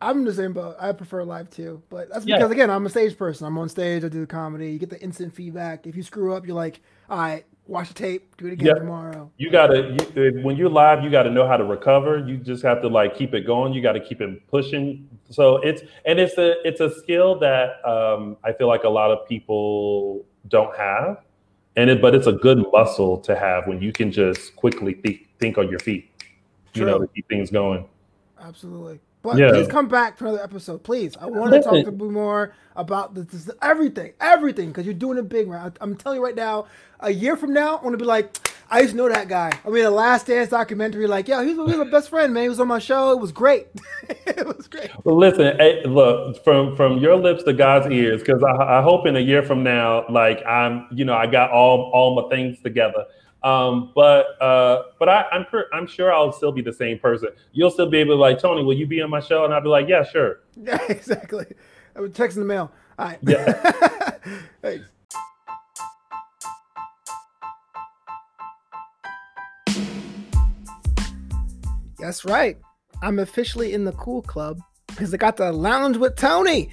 I'm 0.00 0.24
the 0.24 0.32
same 0.32 0.52
boat. 0.52 0.76
I 0.78 0.92
prefer 0.92 1.24
live 1.24 1.50
too, 1.50 1.82
but 1.90 2.08
that's 2.08 2.24
because 2.24 2.40
yeah. 2.40 2.52
again, 2.52 2.70
I'm 2.70 2.86
a 2.86 2.88
stage 2.88 3.18
person. 3.18 3.46
I'm 3.46 3.58
on 3.58 3.68
stage. 3.68 4.04
I 4.04 4.08
do 4.08 4.20
the 4.20 4.28
comedy. 4.28 4.70
You 4.70 4.78
get 4.78 4.90
the 4.90 5.00
instant 5.02 5.34
feedback. 5.34 5.88
If 5.88 5.96
you 5.96 6.04
screw 6.04 6.34
up, 6.34 6.46
you're 6.46 6.54
like, 6.54 6.80
all 7.10 7.18
right, 7.18 7.44
watch 7.68 7.88
the 7.88 7.94
tape, 7.94 8.36
do 8.36 8.46
it 8.46 8.54
again 8.54 8.76
tomorrow. 8.76 9.30
You 9.36 9.50
gotta 9.50 9.96
you, 10.16 10.40
when 10.42 10.56
you're 10.56 10.70
live, 10.70 11.04
you 11.04 11.10
got 11.10 11.24
to 11.24 11.30
know 11.30 11.46
how 11.46 11.56
to 11.56 11.64
recover. 11.64 12.18
You 12.18 12.38
just 12.38 12.62
have 12.64 12.80
to 12.82 12.88
like 12.88 13.16
keep 13.16 13.34
it 13.34 13.46
going. 13.46 13.72
You 13.74 13.82
got 13.82 13.92
to 13.92 14.00
keep 14.00 14.20
it 14.20 14.46
pushing. 14.48 15.08
So 15.30 15.58
it's 15.58 15.82
and 16.04 16.18
it's 16.18 16.36
a 16.38 16.66
it's 16.66 16.80
a 16.80 16.92
skill 16.98 17.38
that 17.40 17.86
um, 17.86 18.36
I 18.42 18.52
feel 18.52 18.66
like 18.66 18.84
a 18.84 18.88
lot 18.88 19.10
of 19.10 19.28
people 19.28 20.24
don't 20.48 20.74
have, 20.76 21.24
and 21.76 21.90
it 21.90 22.00
but 22.00 22.14
it's 22.14 22.26
a 22.26 22.32
good 22.32 22.64
muscle 22.72 23.18
to 23.20 23.36
have 23.36 23.66
when 23.66 23.80
you 23.80 23.92
can 23.92 24.10
just 24.10 24.56
quickly 24.56 24.94
think 24.94 25.28
think 25.38 25.58
on 25.58 25.68
your 25.68 25.78
feet. 25.80 26.10
True. 26.72 26.86
You 26.86 26.90
know, 26.90 26.98
to 26.98 27.06
keep 27.08 27.28
things 27.28 27.50
going. 27.50 27.86
Absolutely. 28.40 29.00
But 29.28 29.36
yeah. 29.36 29.50
please 29.50 29.68
come 29.68 29.88
back 29.88 30.16
for 30.16 30.24
another 30.24 30.42
episode, 30.42 30.82
please. 30.82 31.14
I 31.20 31.26
want 31.26 31.52
to 31.52 31.60
talk 31.60 31.84
to 31.84 31.92
you 31.92 32.10
more 32.10 32.54
about 32.76 33.14
this, 33.14 33.26
this 33.26 33.50
everything, 33.60 34.14
everything, 34.22 34.68
because 34.68 34.86
you're 34.86 34.94
doing 34.94 35.18
it 35.18 35.28
big, 35.28 35.48
man. 35.48 35.74
I'm 35.82 35.96
telling 35.96 36.18
you 36.18 36.24
right 36.24 36.34
now, 36.34 36.64
a 37.00 37.10
year 37.10 37.36
from 37.36 37.52
now, 37.52 37.76
I 37.76 37.84
want 37.84 37.92
to 37.92 37.98
be 37.98 38.06
like, 38.06 38.38
I 38.70 38.80
used 38.80 38.92
to 38.92 38.96
know 38.96 39.06
that 39.10 39.28
guy. 39.28 39.52
I 39.66 39.68
mean, 39.68 39.84
the 39.84 39.90
Last 39.90 40.28
Dance 40.28 40.48
documentary, 40.48 41.06
like, 41.06 41.28
yeah, 41.28 41.44
he 41.44 41.52
was, 41.52 41.70
he 41.70 41.76
was 41.76 41.86
my 41.86 41.90
best 41.90 42.08
friend, 42.08 42.32
man. 42.32 42.44
He 42.44 42.48
was 42.48 42.58
on 42.58 42.68
my 42.68 42.78
show. 42.78 43.12
It 43.12 43.20
was 43.20 43.32
great. 43.32 43.66
it 44.26 44.46
was 44.46 44.66
great. 44.66 44.90
Well, 45.04 45.18
listen, 45.18 45.58
hey, 45.58 45.82
look 45.84 46.42
from 46.42 46.74
from 46.74 46.96
your 46.96 47.16
lips 47.16 47.42
to 47.42 47.52
God's 47.52 47.92
ears, 47.92 48.22
because 48.22 48.42
I, 48.42 48.78
I 48.78 48.82
hope 48.82 49.06
in 49.06 49.16
a 49.16 49.20
year 49.20 49.42
from 49.42 49.62
now, 49.62 50.06
like 50.08 50.42
I'm, 50.46 50.86
you 50.90 51.04
know, 51.04 51.14
I 51.14 51.26
got 51.26 51.50
all 51.50 51.90
all 51.92 52.22
my 52.22 52.34
things 52.34 52.60
together. 52.62 53.04
Um, 53.42 53.92
but 53.94 54.40
uh, 54.42 54.84
but 54.98 55.08
I, 55.08 55.24
am 55.32 55.46
I'm, 55.52 55.64
I'm 55.72 55.86
sure 55.86 56.12
I'll 56.12 56.32
still 56.32 56.52
be 56.52 56.62
the 56.62 56.72
same 56.72 56.98
person. 56.98 57.28
You'll 57.52 57.70
still 57.70 57.88
be 57.88 57.98
able 57.98 58.14
to 58.14 58.20
like 58.20 58.40
Tony, 58.40 58.64
will 58.64 58.74
you 58.74 58.86
be 58.86 59.00
on 59.00 59.10
my 59.10 59.20
show? 59.20 59.44
And 59.44 59.54
I'll 59.54 59.60
be 59.60 59.68
like, 59.68 59.88
yeah, 59.88 60.02
sure. 60.02 60.40
Yeah, 60.60 60.80
exactly. 60.88 61.46
I 61.94 62.00
would 62.00 62.14
text 62.14 62.36
in 62.36 62.42
the 62.42 62.48
mail. 62.48 62.72
All 62.98 63.06
right. 63.06 63.18
Yeah. 63.22 63.52
Thanks. 64.62 64.86
That's 71.98 72.24
right. 72.24 72.56
I'm 73.02 73.18
officially 73.18 73.72
in 73.72 73.84
the 73.84 73.92
cool 73.92 74.22
club 74.22 74.60
because 74.88 75.12
I 75.12 75.16
got 75.16 75.36
the 75.36 75.52
lounge 75.52 75.96
with 75.96 76.16
Tony. 76.16 76.70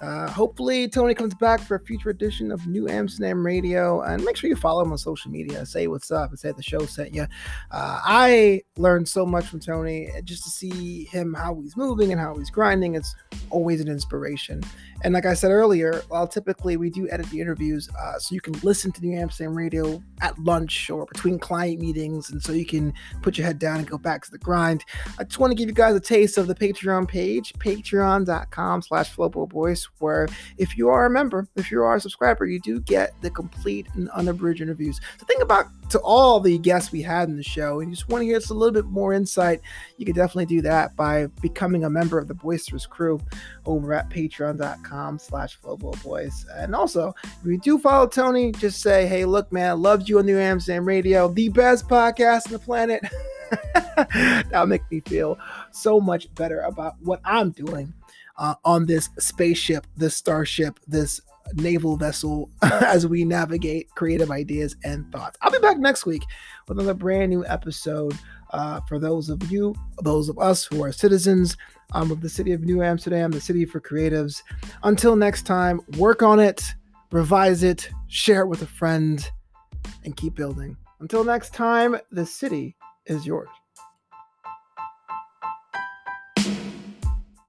Uh, 0.00 0.30
hopefully, 0.30 0.88
Tony 0.88 1.14
comes 1.14 1.34
back 1.34 1.60
for 1.60 1.76
a 1.76 1.80
future 1.80 2.10
edition 2.10 2.52
of 2.52 2.66
New 2.66 2.88
Amsterdam 2.88 3.44
Radio. 3.44 4.02
And 4.02 4.24
make 4.24 4.36
sure 4.36 4.50
you 4.50 4.56
follow 4.56 4.82
him 4.82 4.92
on 4.92 4.98
social 4.98 5.30
media. 5.30 5.64
Say 5.64 5.86
what's 5.86 6.10
up 6.10 6.30
and 6.30 6.38
say 6.38 6.52
the 6.52 6.62
show 6.62 6.84
sent 6.86 7.14
you. 7.14 7.22
Uh, 7.70 8.00
I 8.04 8.62
learned 8.76 9.08
so 9.08 9.24
much 9.24 9.46
from 9.46 9.60
Tony 9.60 10.10
just 10.24 10.44
to 10.44 10.50
see 10.50 11.04
him, 11.04 11.34
how 11.34 11.60
he's 11.60 11.76
moving 11.76 12.12
and 12.12 12.20
how 12.20 12.36
he's 12.36 12.50
grinding. 12.50 12.94
It's 12.94 13.14
always 13.50 13.80
an 13.80 13.88
inspiration. 13.88 14.62
And 15.04 15.14
like 15.14 15.26
I 15.26 15.34
said 15.34 15.50
earlier, 15.50 16.02
while 16.08 16.26
typically 16.26 16.76
we 16.76 16.90
do 16.90 17.08
edit 17.10 17.26
the 17.30 17.40
interviews 17.40 17.88
uh, 17.98 18.18
so 18.18 18.34
you 18.34 18.40
can 18.40 18.54
listen 18.62 18.92
to 18.92 19.00
New 19.00 19.16
Amsterdam 19.16 19.54
Radio 19.54 20.02
at 20.20 20.38
lunch 20.38 20.90
or 20.90 21.06
between 21.06 21.38
client 21.38 21.80
meetings, 21.80 22.30
and 22.30 22.42
so 22.42 22.52
you 22.52 22.66
can 22.66 22.92
put 23.22 23.36
your 23.36 23.46
head 23.46 23.58
down 23.58 23.78
and 23.78 23.88
go 23.88 23.98
back 23.98 24.24
to 24.24 24.30
the 24.30 24.38
grind. 24.38 24.84
I 25.18 25.24
just 25.24 25.38
want 25.38 25.50
to 25.50 25.54
give 25.54 25.68
you 25.68 25.74
guys 25.74 25.94
a 25.94 26.00
taste 26.00 26.38
of 26.38 26.46
the 26.46 26.54
Patreon 26.54 27.08
page, 27.08 27.52
patreon.com 27.54 28.82
slash 28.82 29.14
Boys, 29.16 29.88
where 29.98 30.28
if 30.58 30.76
you 30.76 30.88
are 30.88 31.06
a 31.06 31.10
member, 31.10 31.46
if 31.56 31.70
you 31.70 31.82
are 31.82 31.96
a 31.96 32.00
subscriber, 32.00 32.46
you 32.46 32.60
do 32.60 32.80
get 32.80 33.12
the 33.22 33.30
complete 33.30 33.86
and 33.94 34.08
unabridged 34.10 34.60
interviews. 34.60 35.00
The 35.18 35.24
thing 35.24 35.40
about 35.40 35.66
to 35.90 35.98
all 36.00 36.40
the 36.40 36.58
guests 36.58 36.92
we 36.92 37.02
had 37.02 37.28
in 37.28 37.36
the 37.36 37.42
show 37.42 37.80
and 37.80 37.90
you 37.90 37.96
just 37.96 38.08
want 38.08 38.22
to 38.22 38.26
hear 38.26 38.38
just 38.38 38.50
a 38.50 38.54
little 38.54 38.72
bit 38.72 38.86
more 38.86 39.12
insight, 39.12 39.60
you 39.96 40.04
can 40.04 40.14
definitely 40.14 40.46
do 40.46 40.60
that 40.62 40.96
by 40.96 41.26
becoming 41.40 41.84
a 41.84 41.90
member 41.90 42.18
of 42.18 42.28
the 42.28 42.34
Boisterous 42.34 42.86
Crew 42.86 43.20
over 43.64 43.92
at 43.92 44.10
patreon.com 44.10 45.18
slash 45.18 45.58
Boys. 46.02 46.46
And 46.54 46.74
also, 46.74 47.14
if 47.24 47.46
you 47.46 47.58
do 47.58 47.78
follow 47.78 48.06
Tony, 48.06 48.52
just 48.52 48.80
say, 48.80 49.06
hey, 49.06 49.24
look, 49.24 49.52
man, 49.52 49.80
loved 49.80 50.08
you 50.08 50.18
on 50.18 50.26
New 50.26 50.38
Amsterdam 50.38 50.86
Radio, 50.86 51.28
the 51.28 51.48
best 51.48 51.88
podcast 51.88 52.46
on 52.46 52.52
the 52.52 52.58
planet. 52.58 53.02
That'll 54.50 54.66
make 54.66 54.88
me 54.90 55.00
feel 55.00 55.38
so 55.70 56.00
much 56.00 56.32
better 56.34 56.60
about 56.60 56.94
what 57.02 57.20
I'm 57.24 57.50
doing 57.50 57.92
uh, 58.38 58.54
on 58.64 58.86
this 58.86 59.10
spaceship, 59.18 59.86
this 59.96 60.16
starship, 60.16 60.78
this 60.86 61.20
naval 61.54 61.96
vessel 61.96 62.50
as 62.62 63.06
we 63.06 63.24
navigate 63.24 63.88
creative 63.94 64.30
ideas 64.30 64.76
and 64.84 65.10
thoughts. 65.12 65.38
I'll 65.40 65.50
be 65.50 65.58
back 65.58 65.78
next 65.78 66.06
week 66.06 66.22
with 66.68 66.78
another 66.78 66.94
brand 66.94 67.30
new 67.30 67.44
episode 67.46 68.16
uh, 68.52 68.80
for 68.88 68.98
those 68.98 69.28
of 69.28 69.50
you, 69.50 69.74
those 70.02 70.28
of 70.28 70.38
us 70.38 70.64
who 70.64 70.82
are 70.82 70.92
citizens 70.92 71.56
um, 71.92 72.10
of 72.10 72.20
the 72.20 72.28
city 72.28 72.52
of 72.52 72.62
New 72.62 72.82
Amsterdam, 72.82 73.30
the 73.30 73.40
city 73.40 73.64
for 73.64 73.80
creatives. 73.80 74.42
Until 74.82 75.16
next 75.16 75.42
time, 75.42 75.80
work 75.98 76.22
on 76.22 76.38
it, 76.38 76.74
revise 77.10 77.62
it, 77.62 77.88
share 78.08 78.42
it 78.42 78.48
with 78.48 78.62
a 78.62 78.66
friend, 78.66 79.28
and 80.04 80.16
keep 80.16 80.34
building. 80.34 80.76
Until 81.00 81.24
next 81.24 81.52
time, 81.52 81.96
the 82.10 82.26
city 82.26 82.76
is 83.06 83.26
yours. 83.26 83.48